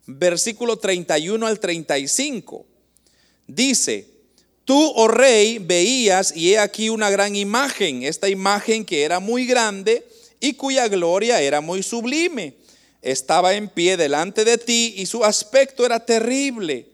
[0.07, 2.67] versículo 31 al 35.
[3.47, 4.11] Dice,
[4.71, 9.45] Tú, oh rey, veías y he aquí una gran imagen, esta imagen que era muy
[9.45, 10.07] grande
[10.39, 12.55] y cuya gloria era muy sublime.
[13.03, 16.87] Estaba en pie delante de ti y su aspecto era terrible.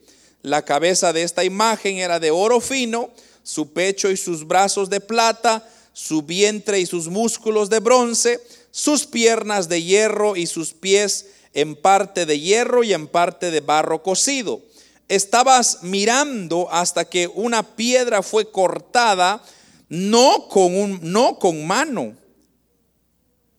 [0.47, 3.11] La cabeza de esta imagen era de oro fino,
[3.43, 8.41] su pecho y sus brazos de plata, su vientre y sus músculos de bronce,
[8.71, 13.59] sus piernas de hierro y sus pies en parte de hierro y en parte de
[13.59, 14.61] barro cocido.
[15.09, 19.43] Estabas mirando hasta que una piedra fue cortada,
[19.89, 22.15] no con, no con mano,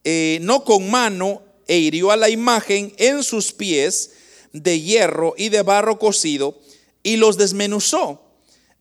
[0.05, 4.11] eh, no con mano, e hirió a la imagen en sus pies
[4.53, 6.57] de hierro y de barro cocido
[7.07, 8.21] y los desmenuzó.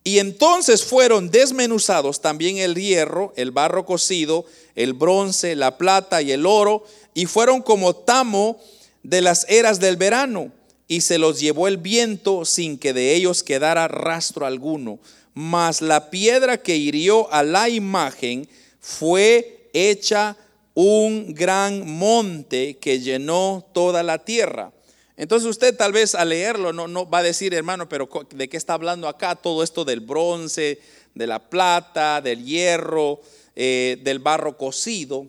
[0.03, 6.33] Y entonces fueron desmenuzados también el hierro, el barro cocido, el bronce, la plata y
[6.33, 8.59] el oro, y fueron como tamo
[9.05, 10.51] de las eras del verano,
[10.89, 14.99] y se los llevó el viento sin que de ellos quedara rastro alguno.
[15.33, 18.49] Mas la piedra que hirió a la imagen
[18.81, 20.37] fue hecha
[20.75, 24.73] un gran monte que llenó toda la tierra.
[25.17, 28.57] Entonces usted tal vez al leerlo no, no va a decir, hermano, pero ¿de qué
[28.57, 29.35] está hablando acá?
[29.35, 30.81] Todo esto del bronce,
[31.15, 33.21] de la plata, del hierro,
[33.55, 35.27] eh, del barro cocido.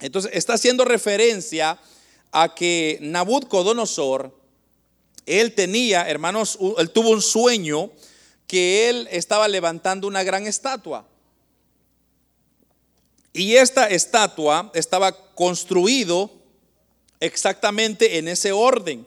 [0.00, 1.78] Entonces está haciendo referencia
[2.32, 4.36] a que Nabucodonosor,
[5.24, 7.92] él tenía, hermanos, él tuvo un sueño
[8.48, 11.06] que él estaba levantando una gran estatua.
[13.32, 16.30] Y esta estatua estaba construido
[17.24, 19.06] exactamente en ese orden.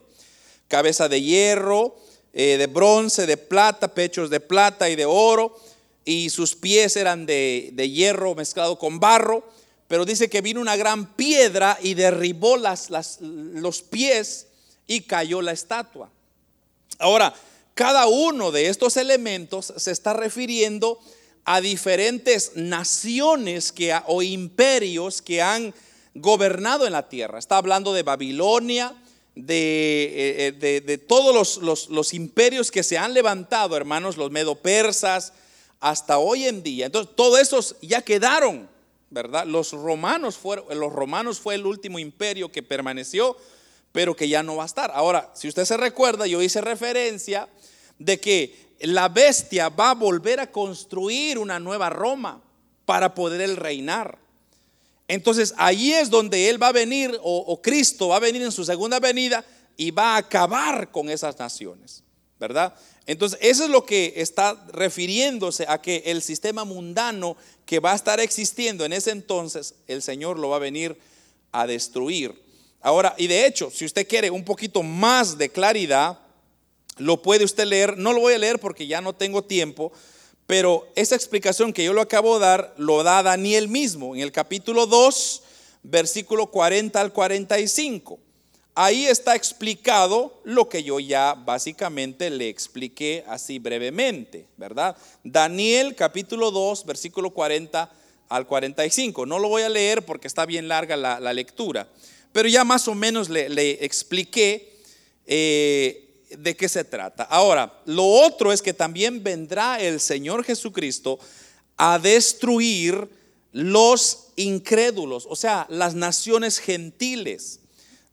[0.68, 1.96] Cabeza de hierro,
[2.34, 5.58] eh, de bronce, de plata, pechos de plata y de oro,
[6.04, 9.44] y sus pies eran de, hierro mezclado con barro.
[9.88, 12.90] Pero dice que vino una gran piedra y derribó las,
[13.22, 14.48] los pies
[14.86, 16.10] y cayó la estatua.
[17.00, 17.34] Ahora,
[17.74, 21.00] cada uno de estos elementos se está refiriendo
[21.46, 25.74] a diferentes naciones que, o imperios que han
[26.22, 27.40] gobernado en la tierra.
[27.40, 28.94] Está hablando de Babilonia,
[29.36, 35.34] de, eh, eh, todos los, imperios que se han levantado, hermanos, los medo-persas,
[35.80, 36.88] hasta hoy en día.
[36.88, 38.68] Entonces, todos esos ya quedaron,
[39.10, 39.46] ¿verdad?
[39.46, 43.38] Los romanos, fueron, los romanos fue el último imperio que permaneció,
[43.92, 44.92] pero que ya no va a estar.
[44.94, 47.48] Ahora, si usted se recuerda, yo hice referencia
[48.00, 52.42] de que la bestia va a volver a construir una nueva Roma
[52.86, 54.18] para poder reinar.
[55.08, 58.66] Entonces ahí es donde Él va a venir, o, Cristo va a venir en su
[58.66, 59.46] segunda venida
[59.78, 62.04] y va a acabar con esas naciones,
[62.40, 62.76] ¿verdad?
[63.06, 67.96] Entonces eso es lo que está refiriéndose a que el sistema mundano que va a
[67.96, 70.98] estar existiendo en ese entonces, el Señor lo va a venir
[71.54, 72.44] a destruir.
[72.82, 76.20] Ahora, y de hecho, si usted quiere un poquito más de claridad,
[76.98, 79.92] lo puede usted leer, no lo voy a leer porque ya no tengo tiempo,
[80.48, 84.32] pero esa explicación que yo lo acabo de dar lo da Daniel mismo en el
[84.32, 85.44] capítulo 2,
[85.84, 88.18] versículo 40 al 45.
[88.74, 94.96] Ahí está explicado lo que yo ya básicamente le expliqué así brevemente, ¿verdad?
[95.24, 97.92] Daniel capítulo 2, versículo 40
[98.30, 99.26] al 45.
[99.26, 101.90] No lo voy a leer porque está bien larga la, lectura,
[102.32, 104.72] pero ya más o menos le, expliqué
[105.26, 107.24] eh, de qué se trata.
[107.24, 111.20] Ahora, lo otro es que también vendrá el Señor Jesucristo
[111.78, 113.10] a destruir
[113.52, 117.60] los incrédulos, o sea, las naciones gentiles.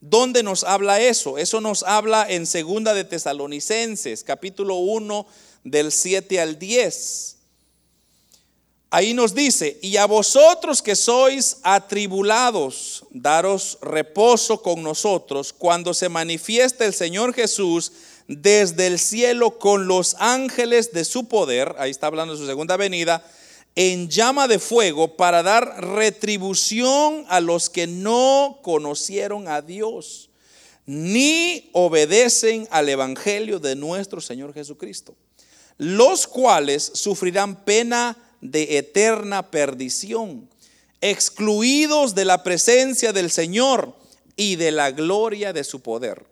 [0.00, 1.38] ¿Dónde nos habla eso?
[1.38, 5.26] Eso nos habla en segunda de Tesalonicenses, capítulo 1
[5.64, 7.36] del 7 al 10.
[8.94, 16.08] Ahí nos dice, y a vosotros que sois atribulados, daros reposo con nosotros cuando se
[16.08, 17.90] manifieste el Señor Jesús
[18.28, 22.76] desde el cielo con los ángeles de su poder, ahí está hablando de su segunda
[22.76, 23.26] venida,
[23.74, 30.30] en llama de fuego para dar retribución a los que no conocieron a Dios,
[30.86, 35.16] ni obedecen al Evangelio de nuestro Señor Jesucristo,
[35.78, 40.48] los cuales sufrirán pena de eterna perdición,
[41.00, 43.96] excluidos de la presencia del Señor
[44.36, 46.26] y de la gloria de su poder.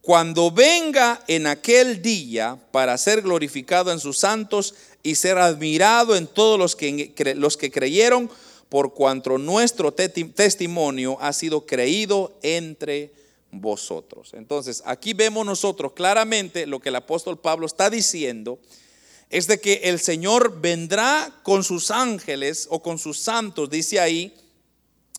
[0.00, 6.26] Cuando venga en aquel día para ser glorificado en sus santos y ser admirado en
[6.26, 8.28] todos los que, los que creyeron,
[8.68, 13.12] por cuanto nuestro testimonio ha sido creído entre
[13.52, 14.32] vosotros.
[14.34, 18.58] Entonces, aquí vemos nosotros claramente lo que el apóstol Pablo está diciendo
[19.30, 24.34] es de que el Señor vendrá con sus ángeles o con sus santos, dice ahí,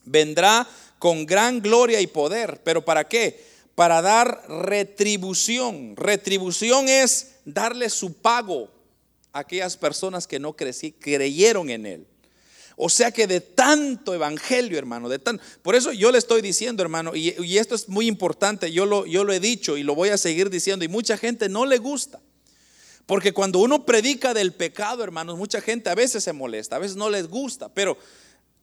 [0.04, 0.66] vendrá
[0.98, 2.62] con gran gloria y poder.
[2.64, 3.44] ¿Pero para qué?
[3.74, 5.96] Para dar retribución.
[5.96, 8.70] Retribución es darle su pago
[9.32, 12.06] a aquellas personas que no creyeron en Él.
[12.78, 16.82] O sea que de tanto evangelio, hermano, de tan, por eso yo le estoy diciendo,
[16.82, 20.50] hermano, y, esto es muy importante, yo lo he dicho y lo voy a seguir
[20.50, 22.20] diciendo, y mucha gente no le gusta.
[23.06, 26.96] Porque cuando uno predica del pecado, hermanos, mucha gente a veces se molesta, a veces
[26.96, 27.96] no les gusta, pero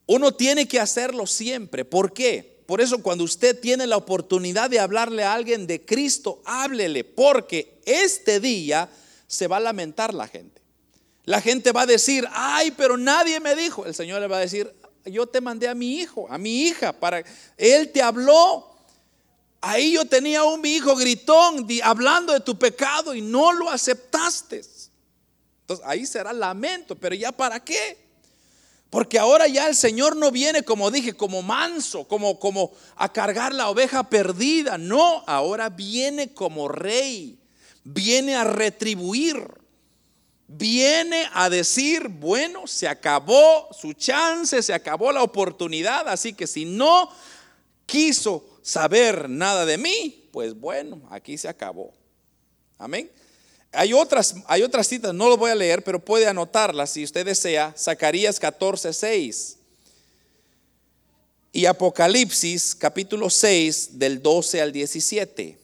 [0.06, 1.86] uno tiene que hacerlo siempre.
[1.86, 2.62] ¿Por qué?
[2.66, 7.80] Por eso cuando usted tiene la oportunidad de hablarle a alguien de Cristo, háblele, porque
[7.86, 8.90] este día
[9.28, 10.62] se va a lamentar la gente.
[11.26, 13.86] La gente va a decir, ay, pero nadie me dijo.
[13.86, 14.74] El Señor le va a decir,
[15.06, 17.24] yo te mandé a mi hijo, a mi hija, para,
[17.58, 18.73] Él te habló.
[19.66, 24.62] Ahí yo tenía un hijo gritón hablando de tu pecado y no lo aceptaste.
[25.62, 27.98] Entonces ahí será lamento, pero ya para qué?
[28.90, 33.54] Porque ahora ya el Señor no viene, como dije, como manso, como, como a cargar
[33.54, 34.78] la oveja perdida.
[34.78, 37.40] No, ahora viene como rey,
[37.86, 39.48] viene a retribuir,
[40.46, 46.66] viene a decir, bueno, se acabó su chance, se acabó la oportunidad, así que si
[46.66, 47.10] no
[47.86, 51.94] quiso saber nada de mí, pues bueno, aquí se acabó.
[52.80, 53.12] Amén.
[53.72, 57.26] Hay otras, hay otras citas, no lo voy a leer, pero puede anotarlas si usted
[57.26, 57.74] desea.
[57.78, 59.58] Zacarías 14, 6.
[61.52, 65.58] Y Apocalipsis capítulo 6 del 12 al 17.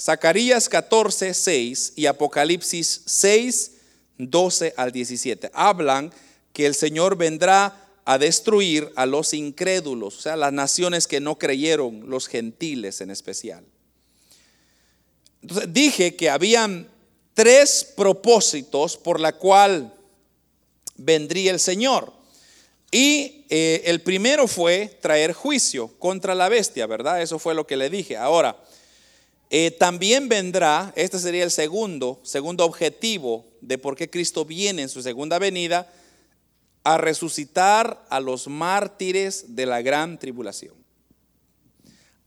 [0.00, 3.72] Zacarías 14, 6 y Apocalipsis 6,
[4.18, 5.50] 12 al 17.
[5.54, 6.12] Hablan
[6.52, 11.38] que el Señor vendrá a destruir a los incrédulos, o sea, las naciones que no
[11.38, 13.64] creyeron, los gentiles en especial.
[15.40, 16.88] Entonces dije que habían
[17.34, 19.94] tres propósitos por la cual
[20.96, 22.12] vendría el Señor.
[22.90, 27.20] Y eh, el primero fue traer juicio contra la bestia, ¿verdad?
[27.20, 28.16] Eso fue lo que le dije.
[28.16, 28.56] Ahora,
[29.50, 34.88] eh, también vendrá, este sería el segundo, segundo objetivo de por qué Cristo viene en
[34.88, 35.92] su segunda venida,
[36.84, 40.74] a resucitar a los mártires de la gran tribulación.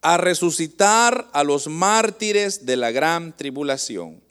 [0.01, 4.21] A resucitar a los mártires de la gran tribulación.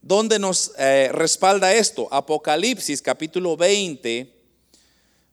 [0.00, 2.08] ¿Dónde nos eh, respalda esto?
[2.12, 4.32] Apocalipsis capítulo 20,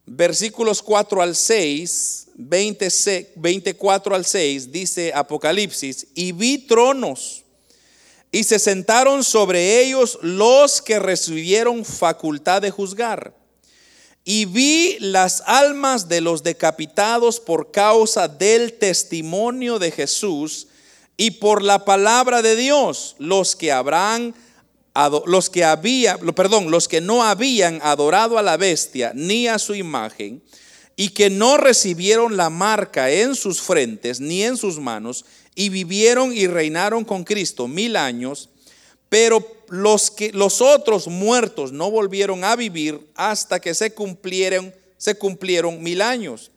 [0.07, 7.43] versículos 4 al 6, 20, 24 al 6, dice Apocalipsis, y vi tronos,
[8.31, 13.44] y se sentaron sobre ellos los que recibieron facultad de juzgar.
[14.25, 20.67] Y vi las almas de los decapitados por causa del testimonio de Jesús
[21.15, 24.33] y por la palabra de Dios, los que habrán
[25.25, 29.75] los que había, perdón, los que no habían adorado a la bestia ni a su
[29.75, 30.41] imagen
[30.95, 36.31] y que no recibieron la marca en sus frentes ni en sus manos y vivieron
[36.31, 38.49] y reinaron con Cristo mil años,
[39.09, 45.15] pero los que los otros muertos no volvieron a vivir hasta que se cumplieron se
[45.15, 46.51] cumplieron mil años.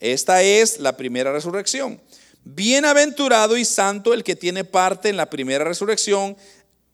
[0.00, 2.00] Esta es la primera resurrección.
[2.44, 6.36] Bienaventurado y santo el que tiene parte en la primera resurrección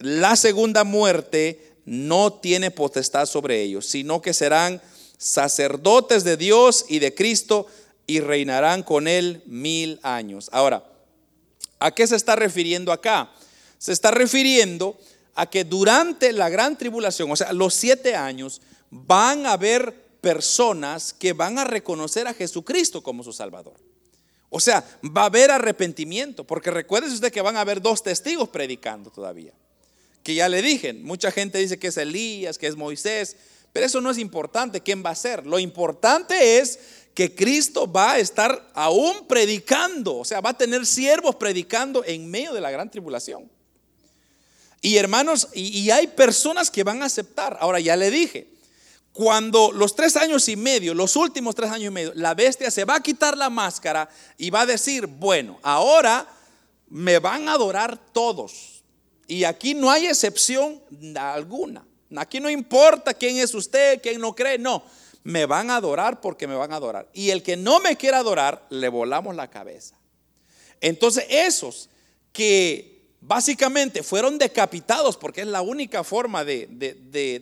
[0.02, 4.82] la segunda muerte no tiene potestad sobre ellos, sino que serán
[5.16, 7.68] sacerdotes de Dios y de Cristo
[8.08, 10.48] y reinarán con él mil años.
[10.50, 10.84] Ahora,
[11.78, 13.30] ¿a qué se está refiriendo acá?
[13.78, 14.98] Se está refiriendo
[15.34, 18.60] a que durante la gran tribulación, o sea, los siete años,
[18.90, 23.80] van a haber personas que van a reconocer a Jesucristo como su Salvador.
[24.50, 28.50] O sea, va a haber arrepentimiento, porque recuerde usted que van a haber dos testigos
[28.50, 29.54] predicando todavía
[30.22, 33.36] que ya le dije, mucha gente dice que es Elías, que es Moisés,
[33.72, 35.46] pero eso no es importante, ¿quién va a ser?
[35.46, 36.78] Lo importante es
[37.14, 42.30] que Cristo va a estar aún predicando, o sea, va a tener siervos predicando en
[42.30, 43.50] medio de la gran tribulación.
[44.84, 47.56] Y hermanos, y, hay personas que van a aceptar.
[47.60, 48.48] Ahora ya le dije,
[49.12, 52.84] cuando los tres años y medio, los últimos tres años y medio, la bestia se
[52.84, 56.26] va a quitar la máscara y va a decir, bueno, ahora
[56.88, 58.82] me van a adorar todos
[59.28, 60.82] y aquí no hay excepción
[61.16, 61.86] alguna.
[62.16, 64.82] Aquí no importa quién es usted, quién no cree, no.
[65.22, 67.08] Me van a adorar porque me van a adorar.
[67.14, 69.96] Y el que no me quiera adorar, le volamos la cabeza.
[70.80, 71.88] Entonces esos
[72.32, 72.91] que
[73.22, 76.66] básicamente fueron decapitados, porque es la única forma de,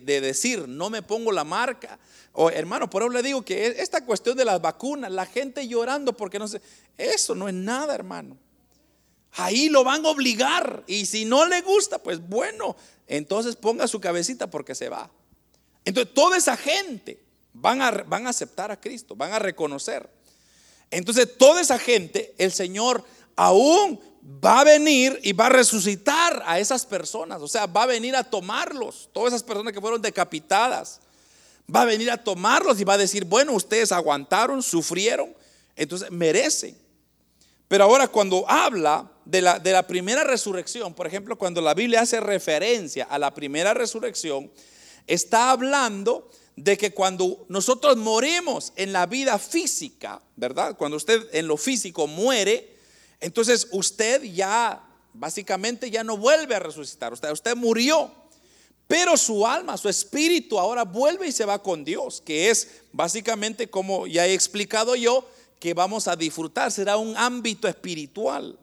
[0.05, 1.99] decir, no me pongo la marca.
[2.33, 6.13] O hermano, por eso le digo que esta cuestión de las vacunas, la gente llorando
[6.13, 6.61] porque no sé,
[6.97, 8.37] eso no es nada, hermano.
[9.33, 10.83] Ahí lo van a obligar.
[10.87, 12.75] Y si no le gusta, pues bueno,
[13.07, 15.09] entonces ponga su cabecita porque se va.
[15.83, 17.19] Entonces toda esa gente
[17.53, 20.07] van a, van a aceptar a Cristo, van a reconocer.
[20.91, 23.03] Entonces toda esa gente, el Señor
[23.35, 27.41] aún va a venir y va a resucitar a esas personas.
[27.41, 29.09] O sea, va a venir a tomarlos.
[29.11, 30.99] Todas esas personas que fueron decapitadas.
[31.73, 35.33] Va a venir a tomarlos y va a decir, bueno, ustedes aguantaron, sufrieron,
[35.75, 36.77] entonces merecen.
[37.67, 42.01] Pero ahora cuando habla de la, de la primera resurrección, por ejemplo, cuando la Biblia
[42.01, 44.51] hace referencia a la primera resurrección,
[45.07, 50.75] está hablando de que cuando nosotros morimos en la vida física, ¿verdad?
[50.77, 52.70] Cuando usted en lo físico muere,
[53.21, 57.13] entonces usted ya básicamente ya no vuelve a resucitar.
[57.13, 58.11] Usted, usted murió.
[58.87, 63.69] Pero su alma, su espíritu ahora vuelve y se va con Dios, que es básicamente
[63.69, 65.25] como ya he explicado yo,
[65.59, 68.57] que vamos a disfrutar, será un ámbito espiritual.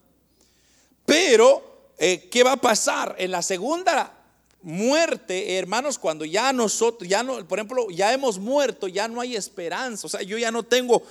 [1.05, 3.15] Pero, eh, ¿qué va a pasar?
[3.17, 4.13] En la segunda
[4.61, 9.35] muerte, hermanos, cuando ya nosotros, ya no, por ejemplo, ya hemos muerto, ya no hay
[9.35, 10.05] esperanza.
[10.05, 11.01] O sea, yo ya no tengo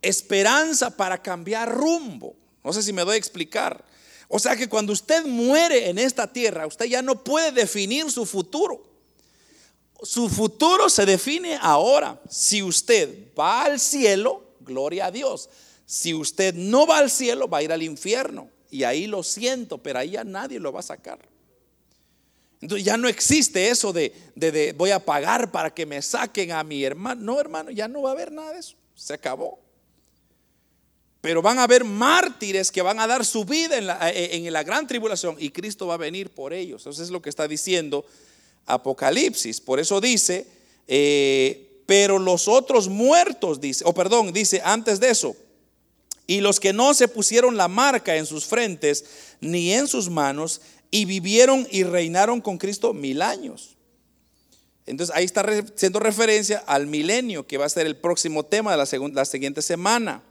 [0.00, 2.36] esperanza para cambiar rumbo.
[2.64, 3.84] No sé si me doy a explicar.
[4.28, 8.24] O sea que cuando usted muere en esta tierra, usted ya no puede definir su
[8.24, 8.82] futuro.
[10.02, 12.20] Su futuro se define ahora.
[12.28, 15.50] Si usted va al cielo, gloria a Dios.
[15.86, 18.48] Si usted no va al cielo, va a ir al infierno.
[18.70, 21.18] Y ahí lo siento, pero ahí ya nadie lo va a sacar.
[22.62, 26.64] Entonces ya no existe eso de, de, voy a pagar para que me saquen a
[26.64, 27.20] mi hermano.
[27.20, 28.76] No, hermano, ya no va a haber nada de eso.
[28.94, 29.61] Se acabó.
[31.22, 34.52] Pero van a haber mártires que van a dar su vida en la, eh, en
[34.52, 36.84] la gran tribulación y Cristo va a venir por ellos.
[36.86, 38.04] Eso es lo que está diciendo
[38.66, 39.60] Apocalipsis.
[39.60, 40.46] Por eso dice,
[40.88, 45.36] eh, pero los otros muertos, dice, o perdón, dice antes de eso,
[46.26, 49.04] y los que no se pusieron la marca en sus frentes
[49.40, 50.60] ni en sus manos
[50.90, 53.76] y vivieron y reinaron con Cristo mil años.
[54.86, 55.46] Entonces ahí está
[55.76, 59.62] siendo referencia al milenio, que va a ser el próximo tema de la, la siguiente
[59.62, 60.22] semana.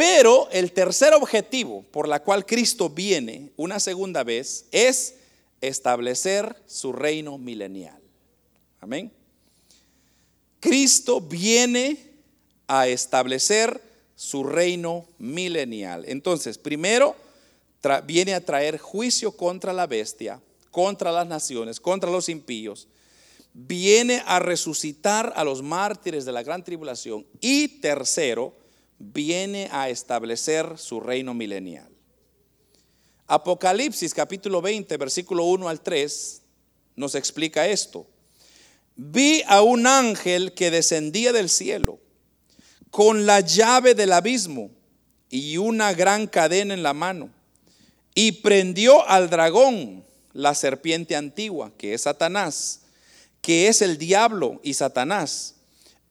[0.00, 5.16] Pero el tercer objetivo por la cual Cristo viene una segunda vez es
[5.60, 8.00] establecer su reino milenial.
[8.80, 9.12] Amén.
[10.58, 11.98] Cristo viene
[12.66, 13.78] a establecer
[14.16, 16.06] su reino milenial.
[16.06, 17.14] Entonces, primero,
[18.06, 20.40] viene a traer juicio contra la bestia,
[20.70, 22.88] contra las naciones, contra los impíos.
[23.52, 27.26] Viene a resucitar a los mártires de la gran tribulación.
[27.42, 28.59] Y tercero,
[29.00, 31.88] viene a establecer su reino milenial.
[33.26, 36.42] Apocalipsis capítulo 20, versículo 1 al 3
[36.96, 38.06] nos explica esto.
[38.96, 41.98] Vi a un ángel que descendía del cielo
[42.90, 44.70] con la llave del abismo
[45.30, 47.30] y una gran cadena en la mano.
[48.14, 52.82] Y prendió al dragón, la serpiente antigua, que es Satanás,
[53.40, 55.54] que es el diablo y Satanás,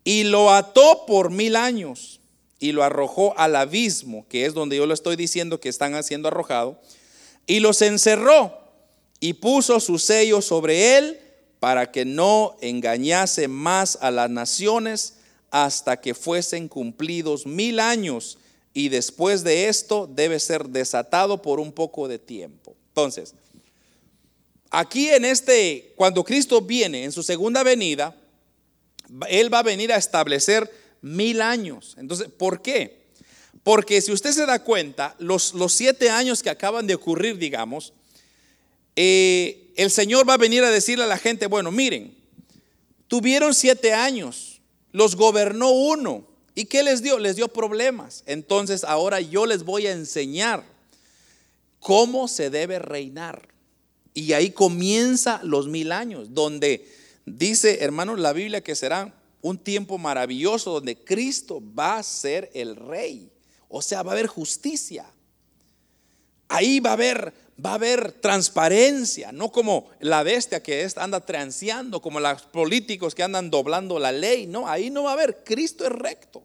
[0.03, 2.18] y lo ató por mil años
[2.59, 6.27] y lo arrojó al abismo, que es donde yo lo estoy diciendo que están haciendo
[6.27, 6.79] arrojado,
[7.47, 8.57] y los encerró
[9.19, 11.19] y puso su sello sobre él
[11.59, 15.15] para que no engañase más a las naciones
[15.51, 18.37] hasta que fuesen cumplidos mil años
[18.73, 22.75] y después de esto debe ser desatado por un poco de tiempo.
[22.89, 23.33] Entonces,
[24.69, 28.15] aquí en este, cuando Cristo viene en su segunda venida,
[29.27, 30.71] Él va a venir a establecer
[31.01, 31.95] mil años.
[31.97, 32.99] Entonces, ¿por qué?
[33.63, 37.93] Porque si usted se da cuenta, los, los siete años que acaban de ocurrir, digamos,
[38.95, 42.15] eh, el Señor va a venir a decirle a la gente, bueno, miren,
[43.07, 46.27] tuvieron siete años, los gobernó uno.
[46.55, 47.19] ¿Y qué les dio?
[47.19, 48.23] Les dio problemas.
[48.25, 50.65] Entonces ahora yo les voy a enseñar
[51.79, 53.47] cómo se debe reinar.
[54.13, 56.85] Y ahí comienza los mil años, donde
[57.25, 62.75] dice, hermanos, la Biblia que será un tiempo maravilloso donde Cristo va a ser el
[62.75, 63.31] rey.
[63.67, 65.05] O sea, va a haber justicia.
[66.47, 67.33] Ahí va a haber
[67.63, 73.23] va a haber transparencia, no como la bestia que anda transeando, como los políticos que
[73.23, 74.47] andan doblando la ley.
[74.47, 75.43] No, ahí no va a haber.
[75.43, 76.43] Cristo es recto.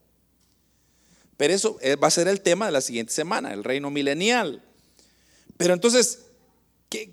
[1.36, 4.62] Pero eso eh, va a ser el tema de la siguiente semana, el reino milenial.
[5.56, 6.20] Pero entonces,
[6.88, 7.10] ¿qué,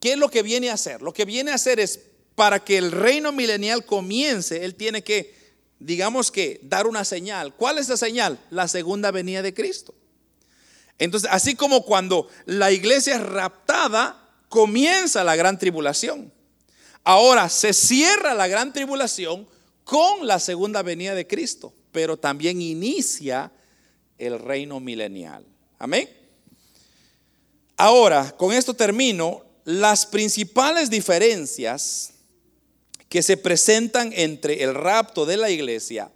[0.00, 1.02] ¿qué es lo que viene a hacer?
[1.02, 2.00] Lo que viene a hacer es,
[2.34, 5.34] para que el reino milenial comience, Él tiene que,
[5.78, 7.54] digamos que, dar una señal.
[7.54, 8.38] ¿Cuál es la señal?
[8.50, 9.94] La segunda venida de Cristo.
[10.98, 16.32] Entonces, así como cuando la iglesia es raptada, comienza la gran tribulación.
[17.02, 19.46] Ahora se cierra la gran tribulación
[19.84, 23.52] con la segunda venida de Cristo, pero también inicia
[24.18, 25.44] el reino milenial.
[25.78, 26.08] Amén.
[27.76, 29.42] Ahora, con esto termino.
[29.66, 32.13] Las principales diferencias
[33.14, 36.10] que se presentan entre el rapto de la iglesia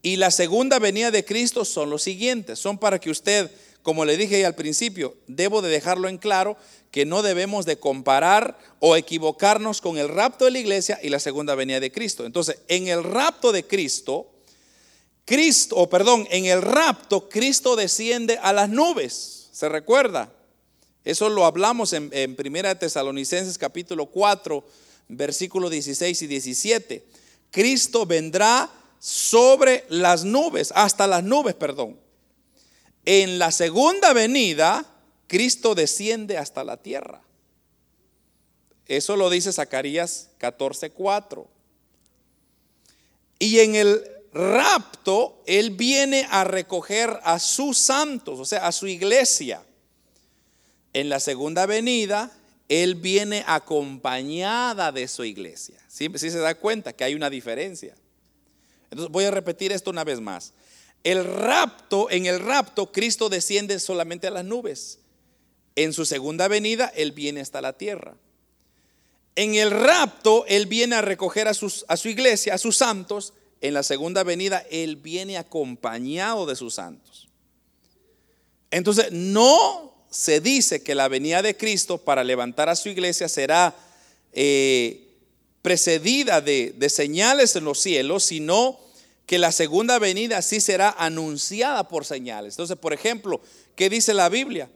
[0.00, 2.56] y la segunda venida de Cristo son los siguientes.
[2.60, 3.50] Son para que usted
[3.82, 6.56] como le dije al principio, debo de dejarlo en claro
[6.92, 11.18] que no debemos de comparar o equivocarnos con el rapto de la iglesia y la
[11.18, 12.24] segunda venida de Cristo.
[12.24, 14.30] Entonces, en el rapto de Cristo,
[15.24, 19.48] Cristo, o perdón, en el rapto Cristo desciende a las nubes.
[19.50, 20.32] ¿Se recuerda?
[21.04, 24.64] Eso lo hablamos en, Primera Tesalonicenses capítulo 4,
[25.16, 27.04] versículos 16 y 17.
[27.50, 31.98] Cristo vendrá sobre las nubes, hasta las nubes, perdón.
[33.04, 34.86] En la segunda venida,
[35.26, 37.22] Cristo desciende hasta la tierra.
[38.86, 41.46] Eso lo dice Zacarías 14:4.
[43.38, 48.86] Y en el rapto, Él viene a recoger a sus santos, o sea, a su
[48.86, 49.62] iglesia.
[50.92, 52.36] En la segunda venida,
[52.70, 55.76] Él viene acompañada de su iglesia.
[55.88, 57.96] ¿Sí, se da cuenta que hay una diferencia?
[58.92, 60.52] Entonces voy a repetir esto una vez más.
[61.02, 65.00] El rapto, en el rapto, Cristo desciende solamente a las nubes.
[65.74, 68.14] En su segunda venida, Él viene hasta la tierra.
[69.34, 73.32] En el rapto, Él viene a recoger a, sus, a su iglesia, a sus santos.
[73.60, 77.28] En la segunda venida, Él viene acompañado de sus santos.
[78.70, 83.74] Entonces, no se dice que la venida de Cristo para levantar a su iglesia será
[84.32, 85.08] eh,
[85.62, 88.78] precedida de, de señales en los cielos, sino
[89.26, 92.54] que la segunda venida sí será anunciada por señales.
[92.54, 93.40] Entonces, por ejemplo,
[93.76, 94.68] ¿qué dice la Biblia?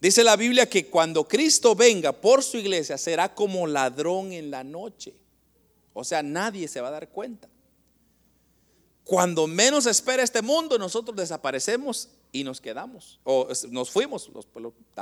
[0.00, 4.64] Dice la Biblia que cuando Cristo venga por su iglesia será como ladrón en la
[4.64, 5.14] noche.
[5.92, 7.48] O sea, nadie se va a dar cuenta.
[9.04, 13.20] Cuando menos espera este mundo, nosotros desaparecemos y nos quedamos.
[13.24, 14.30] O nos fuimos.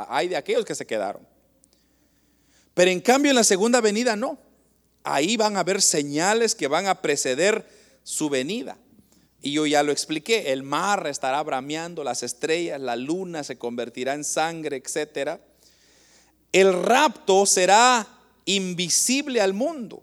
[0.09, 1.27] hay de aquellos que se quedaron.
[2.75, 4.39] Pero en cambio en la segunda venida no.
[5.03, 7.67] Ahí van a haber señales que van a preceder
[8.03, 8.79] su venida.
[9.41, 14.15] Y yo ya lo expliqué, el mar estará brameando, las estrellas, la luna se convertirá
[14.15, 15.41] en sangre, etc.
[16.53, 18.07] El rapto será
[18.47, 20.03] invisible al mundo,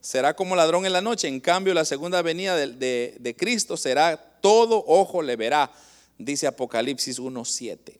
[0.00, 1.28] será como ladrón en la noche.
[1.28, 5.72] En cambio, la segunda venida de, de Cristo será todo ojo le verá,
[6.18, 7.98] dice Apocalipsis 1.7.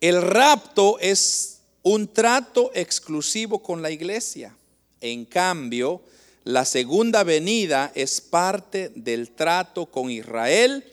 [0.00, 4.56] El rapto es un trato exclusivo con la iglesia.
[5.00, 6.02] En cambio,
[6.44, 10.84] la segunda venida es parte del trato con Israel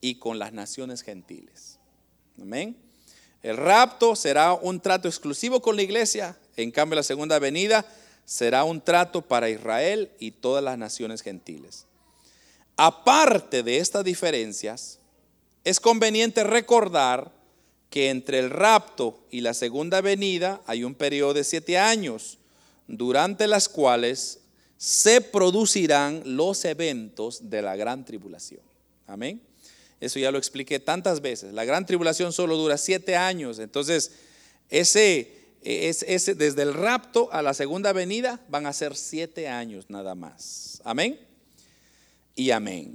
[0.00, 1.78] y con las naciones gentiles.
[2.40, 2.76] Amén.
[3.42, 7.86] El rapto será un trato exclusivo con la iglesia, en cambio la segunda venida
[8.24, 11.86] será un trato para Israel y todas las naciones gentiles.
[12.76, 14.97] Aparte de estas diferencias,
[15.68, 17.30] es conveniente recordar
[17.90, 22.38] que entre el rapto y la segunda venida hay un periodo de siete años,
[22.86, 24.40] durante las cuales
[24.78, 28.62] se producirán los eventos de la gran tribulación.
[29.06, 29.42] Amén.
[30.00, 31.52] Eso ya lo expliqué tantas veces.
[31.52, 33.58] La gran tribulación solo dura siete años.
[33.58, 34.12] Entonces,
[34.70, 35.30] ese,
[35.62, 40.80] ese, desde el rapto a la segunda venida van a ser siete años nada más.
[40.82, 41.20] Amén.
[42.34, 42.94] Y amén.